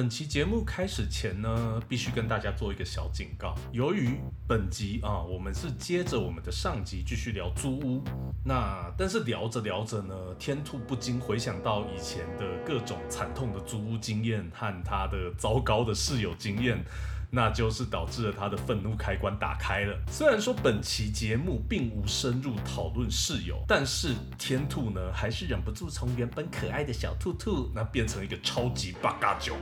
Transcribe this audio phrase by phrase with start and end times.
[0.00, 3.54] 本期节目开始前呢，必须跟大家做一个小警告。
[3.70, 8.02] 由于本集啊，我们是接着我们的上集继续聊租屋，
[8.42, 16.82] 那但是聊着聊着呢，天兔不禁回想到以前的各种惨痛的租屋经验和他的糟糕的室友经验。
[17.30, 19.96] 那就是导致了他的愤怒开关打开了。
[20.10, 29.56] 虽然说本期节目并无深入讨论室友，但是天兔呢还是忍不住从原本可爱的小兔兔，那变成一个超级八嘎囧。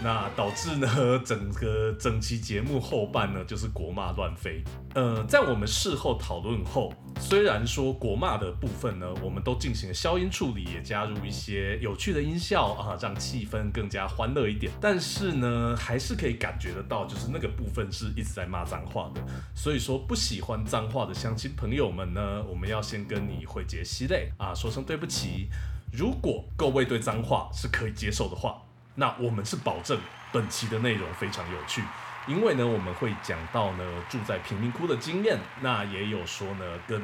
[0.00, 4.62] 那导致呢，整个整期节目后半呢，就是国骂乱飞。
[4.94, 14.72] 呃，在我们事后讨论后，虽然说国骂的部分呢，我们都进行了消音处理，也加入一些有趣的音效啊，让气氛更加欢乐一点。
[14.80, 19.20] 但是呢，还是可以感觉得到，就是那个部分是一直在骂脏话的。
[19.52, 25.48] 所以说，不喜欢脏话的乡亲朋友们呢，我们要先跟你会结息泪啊，说声对不起。
[25.92, 28.62] 如果各位对脏话是可以接受的话。
[29.00, 29.96] 那我们是保证
[30.32, 31.84] 本期的内容非常有趣，
[32.26, 37.00] 因为呢我们会讲到呢住在贫民窟的经验，那也有说呢跟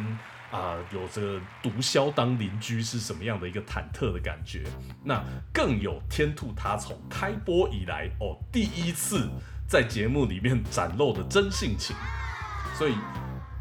[0.50, 4.65] 啊有着毒枭当邻居是什么样的一个忐忑的感觉，
[5.05, 5.22] 那
[5.53, 9.31] 更有天兔他从开播以来哦第一次
[9.69, 11.95] 在节目里面展露的真性情，
[12.77, 12.95] 所以。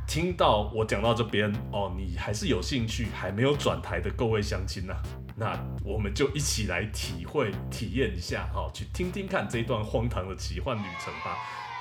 [0.05, 4.93] 听到我讲到这边哦，你还是有兴趣还没有转台的各位乡亲呐，
[5.35, 11.37] 那我们就一起来体会体验一下哈，去听听看这一段荒唐的奇幻旅程吧。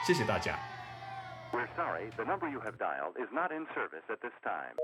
[0.06, 0.58] 谢谢大家。
[1.52, 4.76] We're sorry, the number you have dialed is not in service at this time.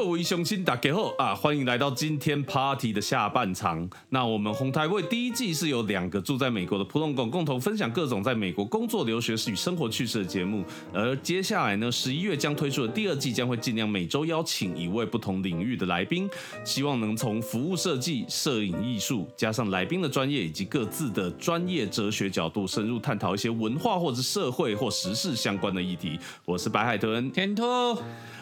[0.00, 3.90] 各位乡亲大家好啊，欢迎来到今天 party 的下半场。
[4.10, 10.64] 那我们红台会第一季是由两个住在美国的普通狗共同分享各种在美国工作、留学与生活趣事的节目。
[10.94, 16.30] 而接下来呢，十一月将推出的第二季将会尽量每周邀请一位不同领域的来宾，
[16.64, 26.16] 希望能从服务设计、摄影艺术，加上来宾的专业以及各自的专业哲学角度，深入探讨一些文化或者社会或时事相关的议题。
[26.44, 27.64] 我是白海豚天兔。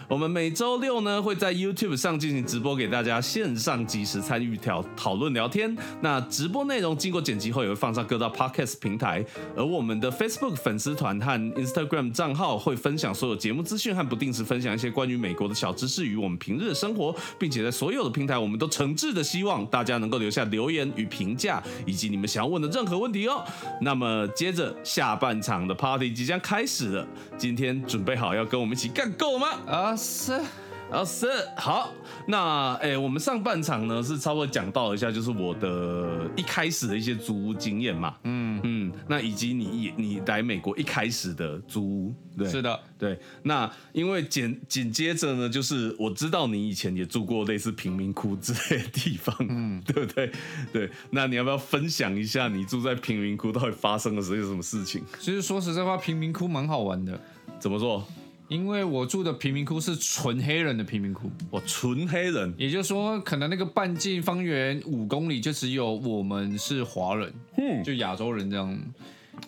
[0.09, 5.77] 我们每周六呢会在 YouTube 上进行直播，给大家线上即时参与讨讨论聊天。
[6.01, 9.25] 那直播内容经过剪辑后也会放上各大 Podcast 平台，
[9.57, 23.45] 而我们的 Facebook 粉丝团和 Instagram 账号会分享所有节目资讯和不定时分享一些关于美国的小知识与我们平日的生活，并且在所有的平台，我们都诚挚的希望大家能够留下留言与评价，以及你们想要问的任何问题哦。
[23.81, 27.07] 那么接着下半场的 Party 即将开始了，
[27.37, 29.49] 今天准备好要跟我们一起干够吗？
[29.67, 29.96] 啊！
[29.97, 30.33] 是，
[30.91, 31.27] 啊是，
[31.57, 31.93] 好，
[32.27, 38.47] 那诶，我们上半场呢是稍微讲到一下，就是我的一开始的一些租屋经验嘛，嗯。
[38.63, 50.33] 嗯，那以及你你来美国一开始的租屋，对，是的，对，那因为紧紧接着呢，就是我知道你以前也住过类似贫民窟之类的地方，嗯，对不对？
[50.73, 55.05] 对，那你要不要分享一下你住在贫民窟到底发生了些什么事情？
[55.21, 57.21] 其实说实在话，贫民窟蛮好玩的，
[57.61, 58.05] 怎么做？
[58.49, 68.79] 因为我住的贫民窟是纯黑人的贫民窟，我纯黑人，也就是说，可能那个半径方圆五公里就只有我们是华人，嗯，就亚洲人这样。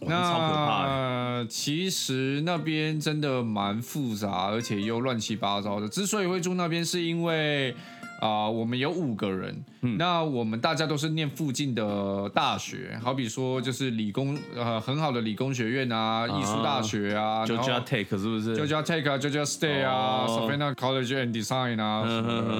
[0.00, 1.44] 那超可怕。
[1.48, 5.88] 其实那边真的蛮复杂，而且又乱七八糟的。
[5.88, 7.74] 之所以会住那边，是因为。
[8.18, 9.64] 啊，我们有五个人，
[9.96, 22.02] 那我们大家都是念附近的大学，好比说就是理工呃很好的理工学院啊，艺术大学啊，Georgia Tech 是不是？Georgia Tech 啊，Georgia State 啊，Savannah College and Design 啊，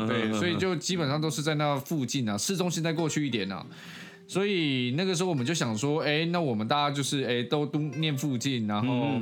[0.07, 3.67] 对，所以就基本上都是在那附近啊，市中心再过去一点啊。
[4.29, 9.21] 所以那个时候我们就想说，哎，那我们大家就是哎都都念附近，然后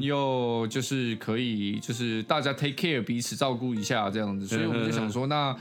[0.00, 5.56] 又就是可以就是大家 take care 彼此照顾一下这样子，所以我们就想说那。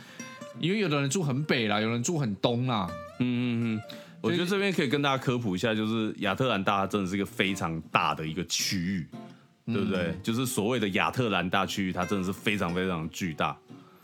[0.59, 2.87] 因为有的人住很北啦，有人住很东啦。
[3.19, 3.81] 嗯嗯嗯，
[4.21, 9.07] 我觉得这边可以跟大家科普一下，就是亚特兰大真的是一个非常大的一个区域，
[9.65, 10.13] 对不对？
[10.21, 13.57] 就是所谓的亚特兰大区域，它真的是非常非常巨大。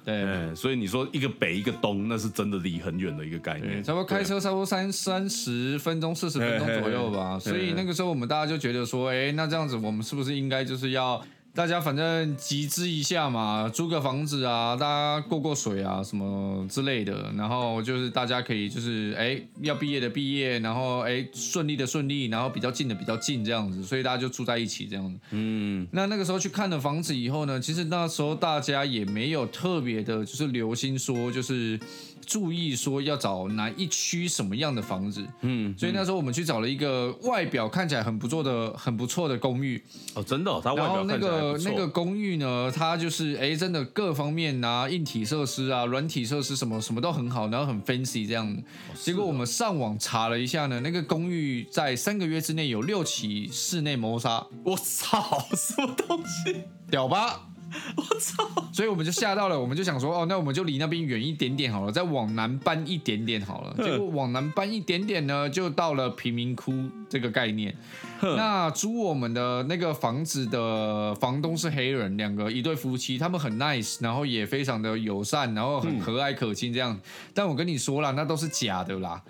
[0.05, 3.83] 对，所以你说一个北一个东，那是真的离很远的一个概念。
[3.83, 7.39] 差不多开车差不多三三十分钟、四十分钟左右吧。
[7.39, 11.23] 所以那个时候我们大家就觉得说，哎，那这样子我们是不是应该就是要？
[11.55, 17.31] 大家反正集资一下嘛，租个房子啊，大家过过水啊，什么之类的。
[17.37, 25.19] 然后就是大家可以就是哎，要毕业的毕业，然后哎顺利的顺利，然后比较近的比较近这样子，所以大家就住在一起这样子。
[25.29, 31.79] 嗯，那那个时候去看了房子以后呢，其实那时候大家也没有特别的，就是留心说就是。
[32.25, 39.81] 注意说要找哪一区什么样的房子，嗯，所以那时候我们去找了一个外表看起来很不错的、很不错的公寓，
[40.15, 48.47] 哦，真的、哦，它外表那看起来还不错个那个公寓呢，它就是哎，真的各方面啊，硬体设施啊、软体设施什么什么都很好，然后很 fancy 这样。
[48.47, 48.63] 哦
[48.95, 56.63] 结果我们上网查了一下呢，那个公寓在三个月之内有六起室内谋杀，我操，什么东西？
[56.89, 57.49] 屌吧？
[57.97, 58.43] 我操！
[58.71, 63.75] 所以我们就吓到了，我们就想说，哦，那我们就离那边远一点点好了，再往南搬一点点好了。
[63.83, 66.73] 结果往南搬一点点呢，就到了贫民窟
[67.09, 67.75] 这个概念。
[68.21, 76.97] 那租我们的那个房子的房东是黑人，两个一对夫妻，他们很 nice，然后也非常的友善，然后很和蔼可亲这样。
[77.33, 79.21] 但我跟你说了，那都是假的啦，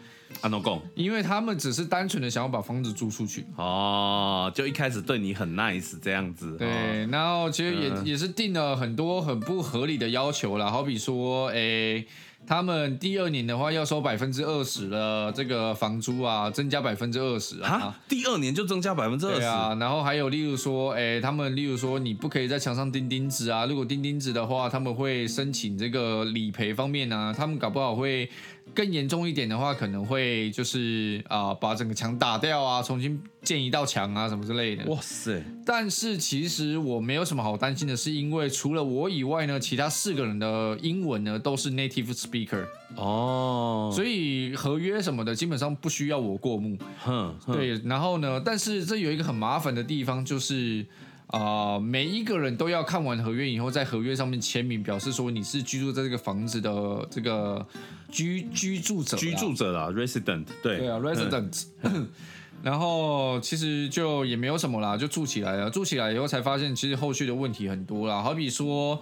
[0.43, 3.45] 安诺贡因为他们只是单纯的想要把房子租出去。
[3.55, 8.05] 哦，就一开始对你很 nice 这样子，哦，对，然后其实也、嗯。
[8.05, 12.05] 也是定了很多很不合理的要求啦，好比说，诶，
[12.45, 17.69] 他们第二年的话要收百分之二十的这个房租啊，增加百分之二十啊。
[17.69, 28.29] 啊。，第二年就增加百分之二十，啊，然后还有例如说，诶，他们例如说你不可以在墙上钉钉子啊，如果钉钉子的话，他们会申请这个理赔方面啊，他们搞不好会
[28.73, 34.85] 更严重一点的话，可能会就是啊、把整个墙打掉啊，重新建一道墙啊什么之类的。
[34.85, 42.65] 哇塞，但是其实我没有什么好担心的，是因为除了我以外呢，其他四个人的英文呢都是 native speaker，、
[42.95, 46.77] 哦，所以合约什么的基本上不需要我过目。
[47.03, 50.85] 哼，哼，对，然后呢，但是这有一个很麻烦的地方，就是
[51.33, 57.65] 啊、每一个人都要看完合约以后，在合约上面签名，表示说你是居住在这个房子的这个
[58.11, 61.63] 居居住者，居住者啦，resident，对，对啊，resident。
[62.61, 65.71] 然后其实就也没有什么啦，就住起来了。
[65.71, 68.21] 住起来以后才发现，其实后续的问题很多啦。
[68.21, 69.01] 好比说，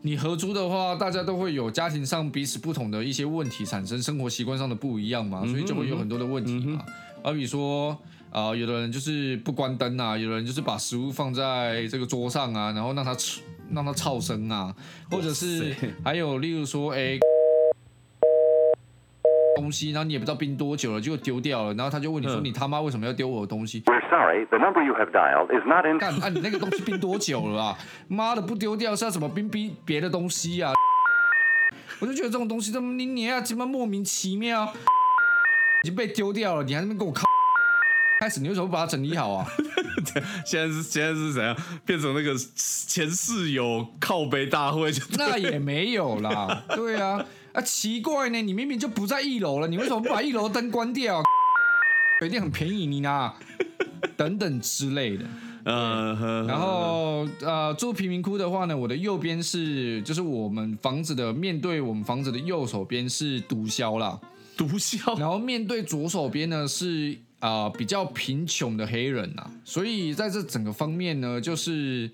[0.00, 6.82] 你合租的话，大家都会有家庭上彼此不同的一些问题产生，生活习惯上的不一样嘛，所以就会有很多的问题嘛。
[7.22, 7.94] 好比说。
[8.36, 13.40] 啊、有的人就是不关灯啊，有的人就是把食物放在这个桌上啊，然后让它吃，
[13.72, 14.76] 让它噪声啊，
[15.10, 15.74] 或者是
[16.04, 17.18] 还有例如说，哎、
[19.56, 27.78] 东西，然后你也不知道冰多久了，就丢掉了，然后他就问你说：“嗯你他妈为什么要丢我的东西 We're sorry, the number you have dialed is not in.？” 干啊，你那个东西冰多久了啊？
[28.06, 30.74] 妈的，不丢掉是要怎么冰冰别的东西啊？
[32.00, 34.70] 我就觉得这种东西这么你你要这么莫名其妙，
[35.84, 37.24] 已经被丢掉了，你还在那边跟我靠。
[38.26, 39.46] 开始你为什么不把它整理好啊？
[40.44, 42.34] 现在是现在是怎样变成那个
[42.66, 44.90] 前室友靠背大会？
[44.90, 51.22] 就那也没有啦，对啊，啊奇怪呢，你明明就不在一楼了，你为什么不把一楼灯关掉？
[52.26, 53.32] 一定很便宜你呢，
[54.16, 55.24] 等等之类的。
[55.66, 64.18] 嗯，然后呃，住贫民窟的话呢，我的右边是就是我们房子的面对我们房子的右手边是毒枭啦，
[64.56, 72.10] 毒枭然后面对左手边呢是啊、呃比较贫穷的黑人呐，所以在这整个方面呢，就是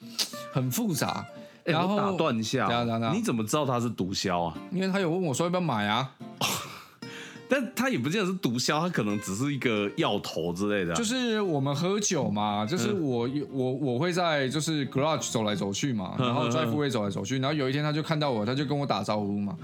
[0.52, 1.26] 很复杂。
[1.64, 2.66] 哎然后我打断一下，
[3.14, 4.58] 你怎么知道他是毒枭啊？
[4.72, 6.10] 因为他有问我说要不要买啊，
[7.54, 10.96] 但他也不见得是毒枭，他可能只是一个药头之类的啊。
[10.96, 19.54] 就是我们喝酒嘛，就是嗯我我我会在就是 garage 走来走去嘛，然后嗯嗯 drive way 走来走去，然后有一天他就看到我，他就跟我打招呼嘛。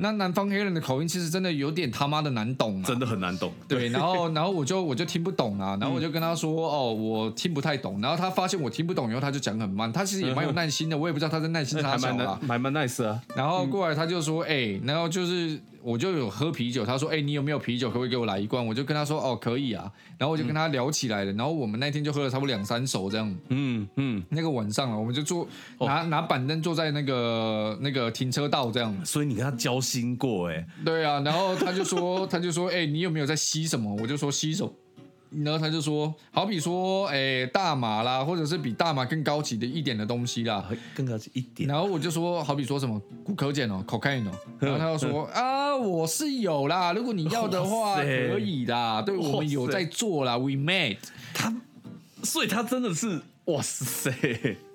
[0.00, 3.52] 那南方黑人的口音其实真的有点他妈的难懂啊，真的很难懂。
[3.68, 12.48] 对，然后 然后我就我就听不懂啊，然后我就跟他说哦，我听不太懂，然后他发现我听不懂以后，他就讲很慢，他其实也蛮有耐心的，我也不知道他在耐心啥还蛮小啦难，。
[12.48, 13.20] 还蛮 nice 啊。
[13.34, 17.86] 然后过来他就说，哎、然后就是我就有喝啤酒，他说，哎、你有没有啤酒？
[17.88, 18.66] 可不可以给我来一罐？
[18.66, 19.88] 我就跟他说，哦，可以啊。
[20.18, 23.36] 然后我就跟他聊起来了，然后我们那天就喝了差不多两三手这样。
[23.50, 25.46] 嗯嗯，那个晚上了，我们就坐
[25.78, 28.92] 哦拿拿板凳坐在那个那个停车道这样。
[29.04, 30.66] 所以你跟他交心过哎？
[30.84, 33.94] 对啊，然后他就说， 他就说，哎、你有没有在吸什么？
[34.00, 34.72] 我就说吸什么。
[35.44, 40.64] 然后他就说，好比说，哎、大麻啦，或者是比大麻更高级的一点的东西啦。
[40.94, 41.68] 更高级一点。
[41.68, 50.98] 然后我就说，好比说什么骨科碱哦，cocaine 哦，然后他就说啊， 我是有啦，如果你要的话可以啦，对我们有在做啦，we made
[51.32, 51.54] 他。
[52.22, 54.10] 所以他真的是哇塞，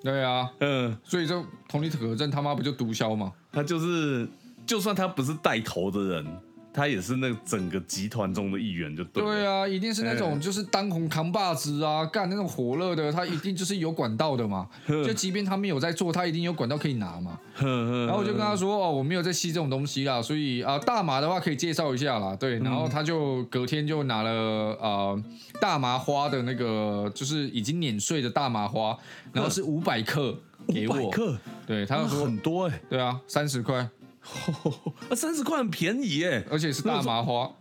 [0.01, 3.33] 对啊，嗯，所以这同理可证，他妈不就毒枭吗？
[3.51, 4.25] 他就是，
[4.65, 6.25] 就算他不是带头的人，
[6.73, 9.23] 他也是那个整个集团中的一员，就对。
[9.23, 14.67] 对啊，一定是那种嗯就是当红扛把子啊，干那种火热的，他一定就是有管道的嘛。
[14.87, 17.39] 就即便他没有在做，他一定有管道可以拿嘛。
[17.57, 25.23] 然后我就跟他说：“哦，我没有在吸这种东西啦，所以啊、大麻的话可以介绍一下啦。”对，然后他就隔天就拿了呃
[25.59, 28.97] 大麻花的那个，就是已经碾碎的大麻花，
[29.33, 30.35] 然后是五百克
[30.67, 30.95] 给我。
[30.95, 31.37] 500克，
[31.67, 33.87] 对，他说很多哎、：“对啊，三十块。”
[35.09, 37.51] 啊，三十块很便宜耶，而且是大麻花。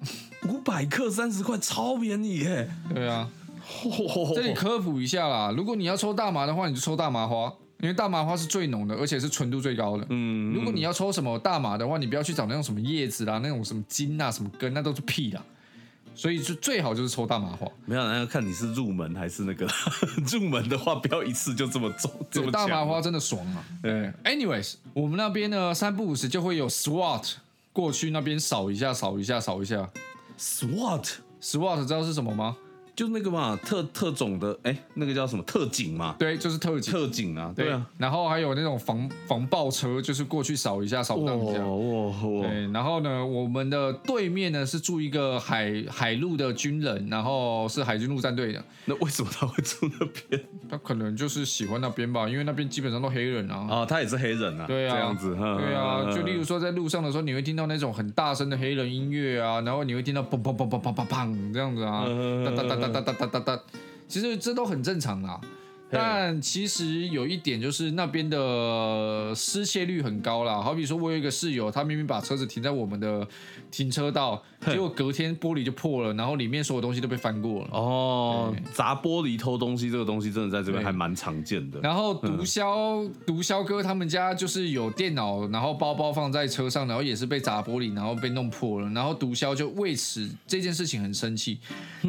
[0.48, 2.70] 五百克三十块，超便宜耶！
[2.94, 3.28] 对啊，
[4.34, 10.06] 这里科普一下啦，如果你要抽大麻的话，你就抽大麻花，因为大麻花是最浓的，而且是纯度最高的。
[10.08, 15.44] 嗯，如果你要抽什么大麻的话，你不要去找那种什么叶子啦，那种什么茎啊、什么根，那都是屁啦。
[16.14, 17.66] 所以就最好就是抽大麻花。
[17.86, 19.66] 没有，那要看你是入门还是那个
[20.30, 22.10] 入门的话，不要一次就这么重。
[22.30, 23.64] 这么大麻花真的爽啊！
[23.82, 27.34] 对，anyways，我们那边呢三不五时就会有 SWAT
[27.72, 29.88] 过去那边扫一下、扫一下、扫一下。
[30.38, 31.06] SWAT
[31.40, 32.56] SWAT 知道是什么吗？
[33.00, 36.14] 就那个嘛，特特种的，哎，那个叫什么特警嘛？
[36.18, 36.92] 对，就是特警。
[36.92, 37.86] 特警啊，对啊。
[37.96, 41.64] 然后还有那种防防爆车，就是过去扫一下、扫荡一下。
[41.64, 42.42] 哇哇！
[42.46, 48.62] 对，然后呢，我们的对面呢是住一个海海陆的军人，然后是海军陆战队的。
[48.84, 50.44] 那为什么他会住那边？
[50.68, 53.66] 他可能就是喜欢那边吧，因为那边基本上都黑人啊。
[53.70, 54.66] 哦，他也是黑人啊。
[54.66, 55.34] 对啊，这样子。
[55.34, 62.04] 对啊，嗯就例如说在路上的时候，你会听到那种很大声的黑人音乐啊，然后你会听到砰砰砰砰砰砰砰这样子啊，
[62.44, 63.62] 哒哒哒哒哒哒哒哒哒，
[64.08, 65.40] 其实这都很正常啦。
[65.90, 73.26] 但其实有一点就是那边的失窃率很高啦，好比说我有一个室友，他明明把车子停在我们的
[73.70, 77.68] 停车道，结果隔天玻璃就破了，然后里面所有东西都被翻过了。
[77.72, 81.80] 哦，砸玻璃偷东西这个东西真的在这边还蛮常见的。
[81.80, 88.88] 然后毒枭毒枭哥他们家就是有电脑，然后包包放在车上，然后也是被砸玻璃，然后被弄破了。
[88.90, 91.58] 然后毒枭就为此这件事情很生气。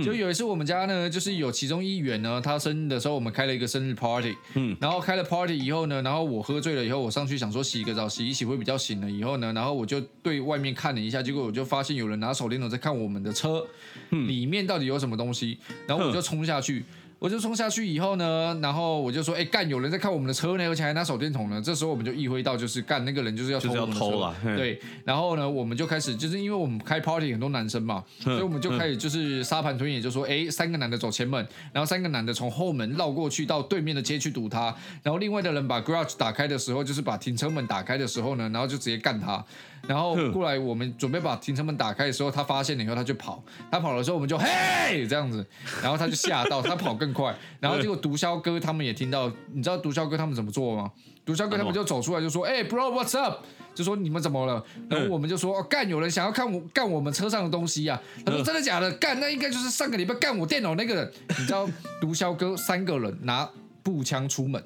[0.04, 4.76] 就有一次我们家呢，就是有其中一员呢，他生日的时候我们开了一个生日 party，嗯。
[4.82, 9.10] 然后开了 party 以后呢，然后我喝醉了以后，我上去想说洗个澡，洗一洗会比较醒了。
[9.10, 13.66] 以后呢，然后我就对外面看了一下，结果我就发现有人拿手电筒在看我们的车
[14.10, 16.84] 里面到底有什么东西，然后我就冲下去。
[17.22, 39.46] 我就冲下去以后呢，然后我就说：“哎、干，有人在看我们的车呢，而且还拿手电筒呢。”这时候我们就意会到，就是干那个人就是要偷我们的车对，然后呢，我们就开始就是因为我们开 party 很多男生嘛，所以我们就开始就是沙盘推演，就说：“哎、三个男的走前门，然后三个男的从后门绕过去到对面的街去堵他，然后另外的人把 garage 打开的时候，就是把停车门打开的时候呢，然后就直接干他。
[39.88, 43.44] 然后过来，我们准备把停车门打开的时候，他发现了以后，他就跑。
[43.72, 45.46] 他跑的时候，我们就嘿这样子，
[45.82, 47.36] 然后他就吓到，他跑更快。
[47.60, 50.92] 然后结果毒枭哥他们也听到，你知道毒枭哥他们怎么做吗？
[51.26, 54.64] 毒枭哥他们就走出来就说：“哎、b r o what's up？” 就说你们怎么了？
[54.90, 58.92] 然后我们就说：“哦，干，有人想要看我干我们车上的东西呀、他说：“真的假的？
[58.94, 61.70] 干，那应该就是上个礼拜干我电脑那个人。”你知道
[62.02, 63.50] 毒枭哥三个人拿
[63.82, 64.62] 步枪出门，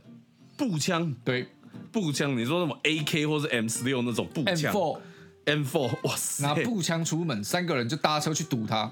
[0.57, 1.47] 步枪，对
[1.91, 4.97] 步枪，你说什么 AK 或是 M 十六那种步枪，M4
[5.45, 8.91] M4，哇塞，拿步枪出门，三个人就搭车去堵他。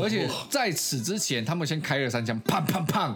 [0.00, 3.14] 而且在此之前，他们先开了三枪，砰砰砰，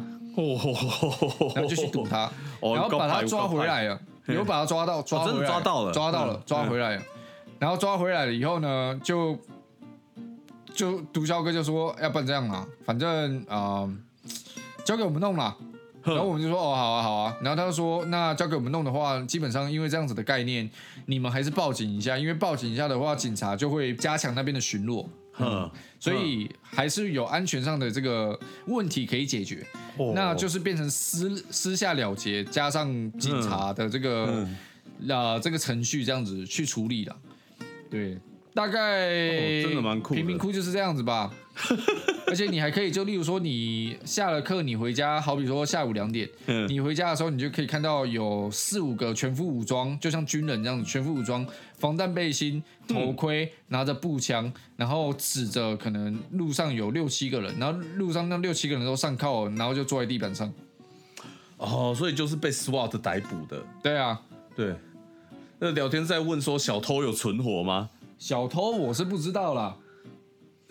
[1.54, 5.92] 然后就去堵他，哦然后把他抓回来了，有把他抓到，抓真的回来抓到了。
[5.92, 7.02] 抓到了嗯，抓回来了。
[7.58, 9.38] 然后抓回来了以后呢，就
[10.74, 13.96] 就毒枭哥就说，要不然这样啊，反正啊、呃
[14.84, 15.56] 交给我们弄啦。
[16.04, 20.68] 然后我们就说哦好啊好啊，然后他就说那交给我们弄的话，基本上因为这样子的概念，
[21.06, 25.06] 你们还是报警一下，因为报警一下的话，警察就会加强那边的巡逻。
[25.38, 29.66] 嗯，所以还是有安全上的这个问题可以解决，
[29.97, 32.87] 哦那就是变成私私下了结，加上
[33.18, 34.59] 警察的这个嗯
[35.09, 37.16] 呃这个程序这样子去处理了。
[37.90, 38.18] 对，
[38.52, 41.32] 大概、哦真的蛮酷的贫民窟就是这样子吧。
[42.26, 60.50] 而且你还可以，就例如说你下了课，你回家，好比说下午两点，嗯你回家的时候，你就可以看到有四五个全副武装，就像军人这样子，全副武装，防弹背心、头盔，拿着步枪，然后指着可能路上有六七个人，然后路上那六七个人都上铐，然后就坐在地板上。
[61.59, 63.62] 哦，所以就是被 SWAT 逮捕的。
[63.82, 64.21] 对啊，
[64.56, 64.75] 对，
[65.59, 67.90] 那聊天在问说小偷有存活吗？
[68.18, 69.76] 小偷我是不知道啦。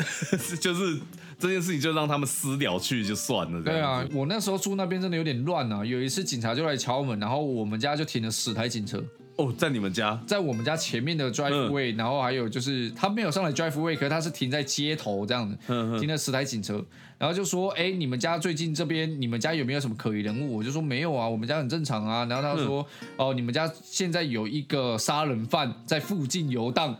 [0.60, 1.00] 就是
[1.40, 3.62] 这件事情就让他们私了去就算了。
[3.64, 5.84] 这对啊我那时候住那边真的有点乱啊。
[5.86, 9.04] 有一次警察就来敲门，然后我们家就停了十台警车。
[9.38, 16.84] 哦，在你们家，在我们家前面的 drive way，、然后还有就是他没有上来 drive way，可是他是停在街头这样子，嗯停了十台警车，
[17.18, 20.58] 然后就说，哎、你们家最近这边你们家有没有什么可疑人物？
[20.58, 22.26] 我就说没有啊，我们家很正常啊。
[22.26, 26.96] 然后他说，哦，你们家现在有一个杀人犯在附近游荡。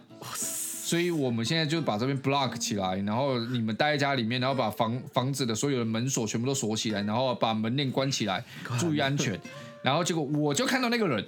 [0.92, 8.44] 所以我们现在就把这边 block 起来，然后你们待在家里面，然后把房房子的所有的门锁全部都锁起来，然后把门链关起来，
[8.78, 9.40] 注意安全。
[9.82, 11.26] 然后结果我就看到那个人，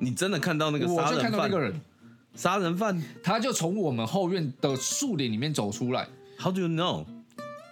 [0.00, 1.30] 你真的看到那个我就杀人犯？
[1.30, 1.80] 看到那个人，
[2.34, 6.08] 杀人犯他就从我们后院的树林里面走出来
[6.40, 7.06] ，？How do you know？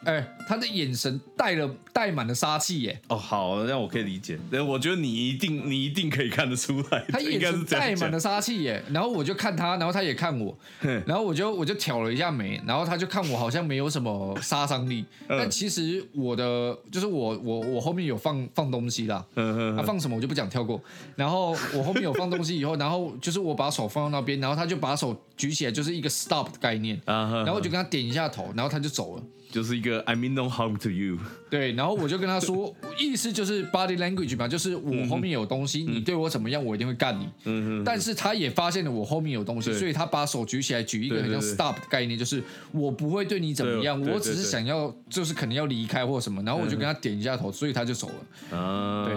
[0.06, 3.00] 哎，他的眼神带了带满了杀气耶。
[3.08, 4.38] 哦，好，那我可以理解。
[4.50, 8.82] 但我觉得你一定你一定可以看得出来，他眼神带满了杀气耶。
[8.92, 10.56] 然后我就看他，然后他也看我，
[11.04, 20.80] 然后我就我就挑了一下眉，然后他就看我好像没有什么杀伤力，嗯但其实我的就是我我我后面有放放东西啦，嗯他放什么我就不讲，跳过。
[21.16, 26.96] 然后我后面有放东西以后， 然后就是我把手放到那边，然后他就把手举起来，就是一个 stop 的概念。
[27.06, 29.22] 啊然后我就跟他点一下头，然后他就走了。
[29.50, 37.28] 就是一个 I mean no harm to you，对，然后我就跟他说， 意思就是 body language 嘛，就是我后面有东西，你对我怎么样，我一定会干你。
[37.44, 37.82] 嗯。
[37.84, 48.10] 但是他也发现了我后面有东西，所以他把手举起来，举一个很像 stop 的概念，就是我不会对你怎么样，我只是想要，就是可能要离开或什么，然后我就跟他点一下头，所以他就走
[48.50, 49.14] 了，啊，对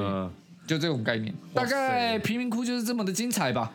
[0.67, 1.33] 就这种概念。
[1.53, 3.73] 大概贫民窟就是这么的精彩吧，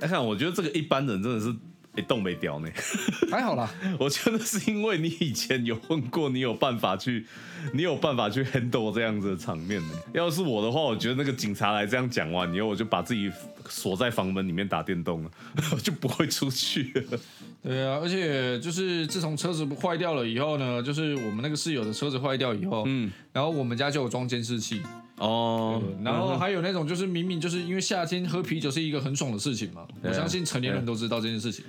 [0.00, 1.54] 哎看，我觉得这个一般人真的是。
[1.94, 2.68] 哎，动没掉呢？
[3.30, 3.68] 还好啦。
[3.98, 7.26] 我觉得是因为你以前有混过，你有办法去，
[7.74, 9.94] 你有办法去 handle 这样子的场面的。
[10.14, 13.30] 要是我的话，我觉得那个警察来这样讲完以后，我就把自己
[13.68, 15.30] 锁在房门里面打电动了，
[15.72, 17.20] 我就不会出去了。
[17.62, 24.80] 对啊，而且就是自从车子坏掉了以后呢，就是我们那个室友的车子坏掉以后，嗯，然后我们家就有装监视器，
[25.22, 31.64] 哦，然后还有那种就是明明就是因为夏天喝啤酒是一个很爽的事情嘛，我相信成年人都知道这件事情。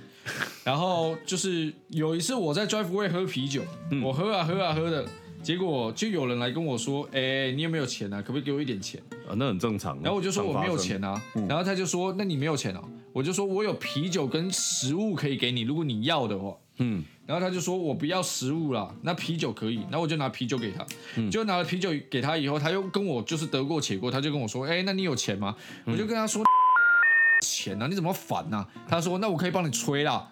[0.64, 5.06] 然后就是有一次我在 Driveway 喝啤酒，嗯我喝啊喝啊喝的，
[5.40, 8.20] 结果就有人来跟我说：“哎，你有没有钱啊？
[8.20, 12.82] 可不可以给我一点钱啊，那很正常。”然后我就说我没有钱啊，然后他就说：“那你没有钱啊？”
[13.14, 16.56] 我就说我有啤酒跟食物可以给你，如果你要的话。
[16.78, 20.86] 嗯，然后他就说我不要食物啦，那啤酒可以，然后我就拿啤酒给他，
[21.30, 25.56] 就拿了啤酒给他以后，他又跟我就是得过且过，他就跟我说，哎，那你有钱吗？
[25.84, 26.44] 我就跟他说，
[27.42, 30.30] 钱啊，你怎么烦呐、他说那我可以帮你吹啦，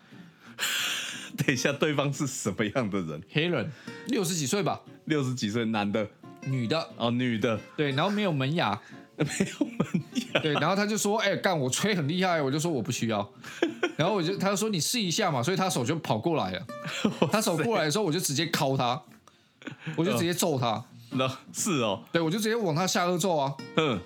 [1.37, 3.23] 等一下，对方是什么样的人？
[3.31, 3.71] 黑人，
[4.09, 6.09] 六十几岁吧，六十几岁，男的。
[6.45, 8.77] 女的，哦，女的，对，然后没有门牙，
[9.17, 9.67] 没有
[10.43, 13.29] 对，然后他就说，哎，干我吹很厉害，我就说我不需要，
[13.97, 16.67] 然后我就他就说你试一下嘛，所以他手就跑过来了，
[17.31, 19.01] 他手过来的时候，我就直接敲他，
[19.97, 23.55] 我就直接揍他，那是哦，对我就直接往他下颚揍啊。
[23.77, 24.01] 嗯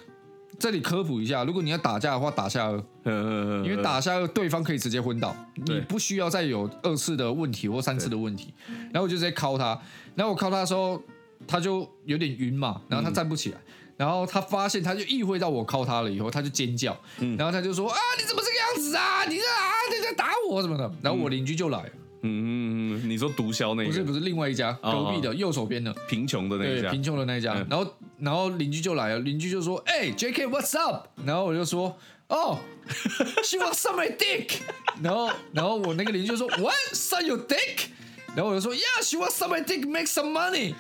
[0.59, 8.55] 这里科普一下，如果你要打架的话，打下颚，嗯嗯，因为打下颚对方可以直接昏倒，你不需要再有二次的问题或三次的问题。
[8.91, 9.79] 然后我就直接敲他，
[10.15, 10.99] 然后我敲他的时候，
[11.47, 13.59] 他就有点晕嘛，然后他站不起来。
[13.97, 16.97] 然后他发现，他就意会到我靠他了以后，他就尖叫，
[17.39, 19.25] 然后他就说啊，你怎么这个样子啊？
[19.25, 20.91] 你这啊，你在打我什么的？
[21.03, 21.79] 然后我邻居就来，
[22.23, 27.55] 嗯嗯嗯，你说毒枭那个不是不是，另外一家哦隔壁的右手边的，贫穷的那一对，家，贫穷的那一家。
[27.55, 31.95] 嗯然后然后邻居就来了，邻居就说：“哎、j k what's up？” 然后我就说
[32.29, 34.61] ：“哦、s h e wants some my dick。”
[35.03, 36.75] 然后然后我那个邻居就说：“What?
[36.93, 37.89] Suck your dick？”
[38.35, 40.75] 然后我就说：“Yeah, she wants some my dick, make some money。”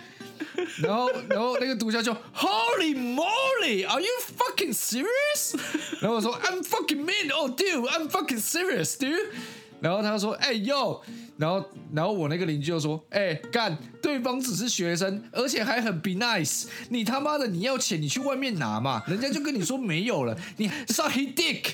[0.82, 5.58] 然后然后那个毒枭就 Holy moly, are you fucking serious？
[6.00, 9.30] 然后我说 I'm fucking mean, oh dude, I'm fucking serious, dude。
[9.78, 11.02] 然后他说：“哎、呦！”
[11.36, 16.64] 然后然后我那个邻居就说：“哎、干，对方只是学生，而且还很 be nice。
[16.88, 21.72] 你他妈的你要钱，你去外面拿嘛，人家就跟你说没有了，你 suck his dick。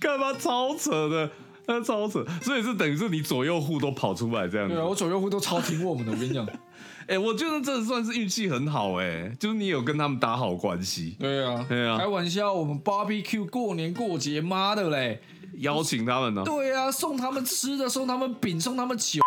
[0.00, 1.30] 干嘛超扯的？
[1.70, 4.74] 那超扯，所以是等于是你左右户都跑出来这样子。
[4.74, 6.46] 对啊，我左右户都超听我们的，我跟你讲。
[7.06, 15.20] 哎、我觉得这算是运气很好哎、就是你有跟他们打好关系，对啊，对啊开玩笑，我们 barbecue 过年过节，妈的嘞！
[15.58, 19.20] 邀请他们呢、对啊，送他们吃的，送他们饼，送他们酒。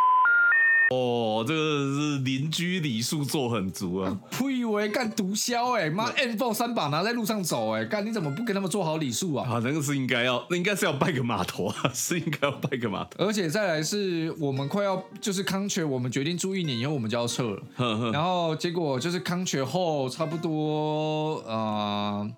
[0.93, 4.19] 哦，这个是邻居礼数做很足啊。
[4.29, 9.49] 呸喂，干毒枭哎、妈 N 4三把拿在路上走哎、干你怎么不跟他们做好礼数啊？
[9.49, 13.25] 啊，那个是应该要，那应该是要拜个码头啊， 是应该要拜个码头。
[13.25, 22.29] 而且再来是我们快要就是康泉，我们决定住一年以后我们就要撤了，呵呵，然后结果就是康泉后差不多呃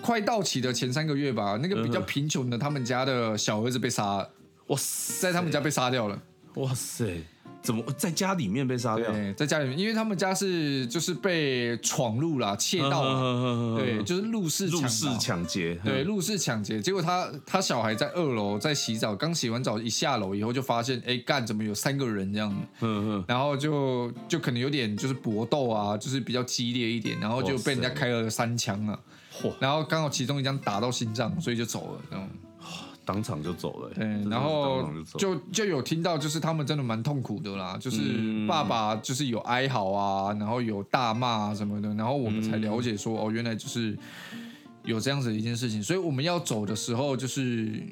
[0.00, 4.30] 快到期的前三个月吧，那个比较贫穷的他们家的小儿子被杀了，
[4.68, 6.18] 哇塞，在他们家被杀掉了。
[6.54, 7.24] 哇塞，
[7.64, 9.10] 怎么在家里面被杀掉？
[9.10, 29.00] 对，在家里面，因为他们家是就是被闯入啦、窃盗啦，对，就是入室入室抢劫，对，嗯入室抢劫，结果他他小孩在二楼在洗澡，刚洗完澡一下楼以后就发现，哎，干怎么有三个人这样子，嗯嗯，然后就就可能有点就是搏斗啊，就是比较激烈一点，然后就被人家开了三枪啊。
[29.32, 32.28] 嚯，然后刚好其中一枪打到心脏，所以就走了，这样。
[33.04, 33.90] 当场就走了。
[33.94, 43.96] 对然后就就有听到，就是他们真的蛮痛苦的啦，就是嗯爸爸就是有哀嚎啊，然后有大骂啊什么的，然后我们才了解说，哦，原来就是
[44.84, 47.82] 有这样子的一件事情，所以我们要走的时候，就是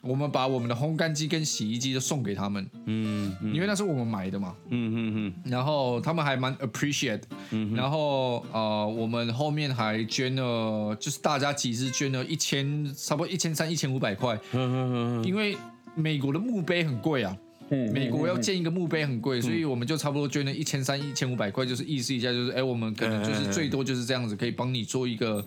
[0.00, 3.54] 我们把我们的烘干机跟洗衣机都送给他们，嗯嗯。
[3.54, 4.54] 因为那是我们买的嘛。
[4.70, 15.56] 嗯嗯嗯，然后他们还蛮 appreciate，嗯、然后呃，我们后面还捐了，就是大家集资捐了一千，差不多一千三、一千五百块，嗯嗯嗯因为
[15.94, 17.36] 美国的墓碑很贵啊。
[17.70, 25.44] 嗯美国要建一个墓碑很贵，所以我们就差不多捐了一千三、一千五百块，就是意思一下，就是哎，我们可能就是最多就是这样子，可以帮你做一个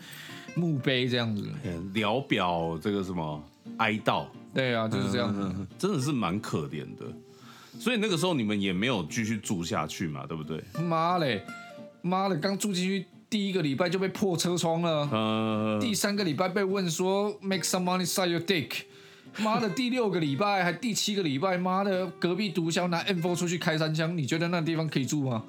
[0.53, 1.49] 墓碑这样子。
[1.63, 3.43] 嗯聊表这个什么
[3.77, 5.41] 哀悼，对啊，就是这样子。
[5.43, 7.05] 嗯真的是蛮可怜的。
[7.79, 10.61] 所以那个时候你们也没有继续住下去嘛，对不对？
[10.83, 11.43] 妈嘞，
[12.01, 15.09] 妈的，刚住进去第一个礼拜就被破车窗了。
[15.11, 18.71] 嗯，第三个礼拜被问说 make some money suck your dick，
[19.39, 25.43] 妈的，第六个礼拜还第七个礼拜，妈的，隔壁毒枭拿 M4 出去开三枪，你觉得那地方可以住吗？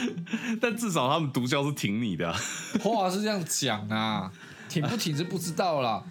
[0.60, 2.36] 但至少他们毒枭是挺你的啊、
[2.82, 4.30] 话是这样讲啊，
[4.68, 6.02] 挺不挺是不知道啦。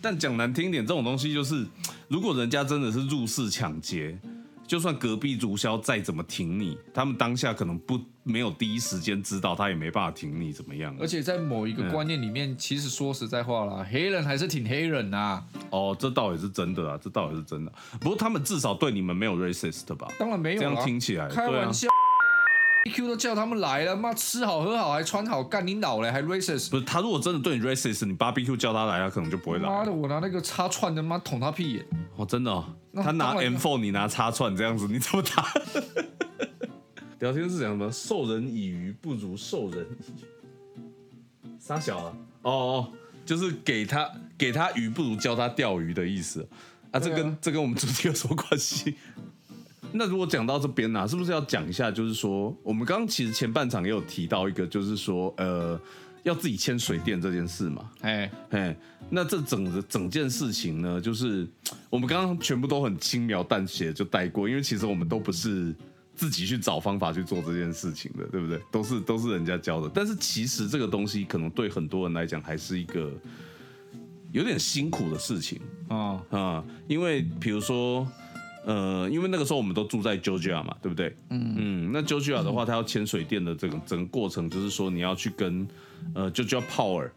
[0.00, 1.66] 但讲难听点，这种东西就是，
[2.08, 4.18] 如果人家真的是入室抢劫，
[4.66, 10.94] 就算隔壁毒枭再怎么挺你，他们当下可能不没有第一时间知道，他也没办法挺你怎么样。
[11.00, 17.72] 而且在某一个观念里面，其实说实在话啦，黑人还是挺黑人呐、哦，这倒也是真的啊，这倒也是真的。
[17.98, 20.06] 不过他们至少对你们没有 racist 吧？
[20.18, 21.88] 当然没有这，样听起来开玩笑。
[22.86, 26.70] EQ 都叫他们来了，妈吃好喝好还穿好，干你老嘞还 racist。
[26.70, 29.68] 不是他如果真的对你 racist，你 barbecue 叫他来，他可能就不会来。
[29.68, 31.84] 妈的，我拿那个插串的妈捅他屁眼。
[32.16, 32.64] 哦，真的、哦，
[32.94, 35.46] 他拿当然 M4，你拿叉串这样子，你怎么打？
[37.18, 37.90] 聊天是讲什么？
[37.90, 42.16] 授人以鱼不如授人以傻小啊！
[42.42, 42.92] 哦哦，
[43.26, 46.48] 就是给他给他鱼不如教他钓鱼的意思
[46.92, 47.00] 啊！
[47.00, 48.96] 这跟这跟我们主题有什么关系？
[49.92, 51.90] 那如果讲到这边呢、是不是要讲一下？
[51.90, 55.80] 就是说，我们刚刚其实前半场也有提到一个，就是说，呃，
[56.22, 57.90] 要自己签水电这件事嘛。
[58.02, 58.76] 哎，哎，
[59.08, 61.48] 那这整个整件事情呢，就是
[61.88, 65.74] 我们刚刚全部都很轻描淡写就带过，因为其实我们都不是
[66.14, 68.60] 自己去找方法去做这件事情的，对不对？
[68.70, 69.90] 都是都是人家教的。
[69.94, 73.10] 但是其实这个东西可能对很多人来讲还是一个
[74.32, 78.06] 有点辛苦的事情哦，啊、因为比如说。
[78.64, 81.14] 呃，因为那个时候我们都住在 Georgia 嘛，对不对？
[81.30, 85.66] 嗯嗯，那 Georgia 的话，它要牵水电的这个整个过程，就是说你要去跟
[86.14, 87.10] 呃 Georgia Power，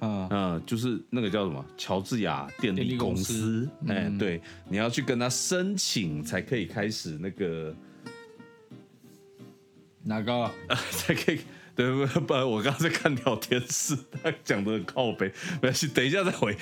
[0.00, 7.74] 啊，嗯，就是那个叫什么乔治亚电电力公司，哎、对，你要去跟他申请，才可以开始那个，
[10.02, 10.50] 哪个？
[10.90, 11.40] 才可以。
[11.74, 12.20] 对不？
[12.20, 16.56] 不然我刚刚在看聊天室，他讲的很靠背，没关系，等一下再回。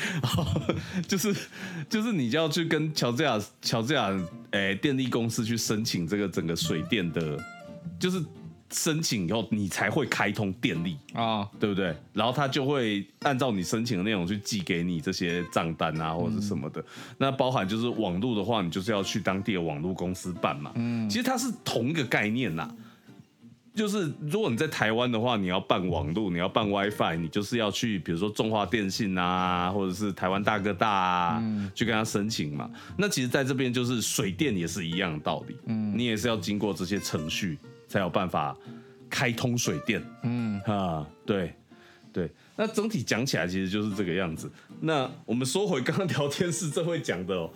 [1.09, 1.35] 就是
[1.89, 4.11] 就是你就要去跟乔治亚乔治亚
[4.51, 7.39] 哎、电力公司去申请这个整个水电的，
[7.99, 8.23] 就是
[8.71, 10.97] 申请以后你才会开通电力。
[11.15, 11.95] 啊，对不对？
[12.13, 16.85] 然后他就会按照你申请的内容去寄给你这些账单啊，或者什么的。
[17.17, 20.73] 那包含就是网络的话，你就是要去当地的网络公司办嘛。
[20.77, 22.71] 嗯，其实它是同一个概念呐。
[23.79, 32.69] 就是如果你在台湾的话，你要办网络，你要办 WiFi，你就是要去比如说中华电信啊，或者是台湾大哥大啊，去跟他申请嘛。
[32.97, 38.57] 那其实在这边就是水电也是一样的道理，嗯，你也是要经过这些程序才有办法
[39.09, 40.03] 开通水电。
[40.25, 41.55] 嗯，啊，对，
[42.13, 44.51] 对，那整体讲起来其实就是这个样子。
[44.81, 47.51] 那我们说回刚刚聊天室这会讲的哦，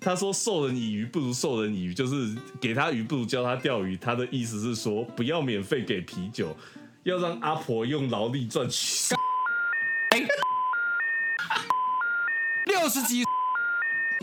[0.00, 3.96] 他说授人以鱼不如授人以渔，就是给他鱼不如教他钓鱼。
[3.96, 6.56] 他的意思是说，不要免费给啤酒，
[7.04, 9.14] 要让阿婆用劳力赚取。
[12.66, 13.22] 六十几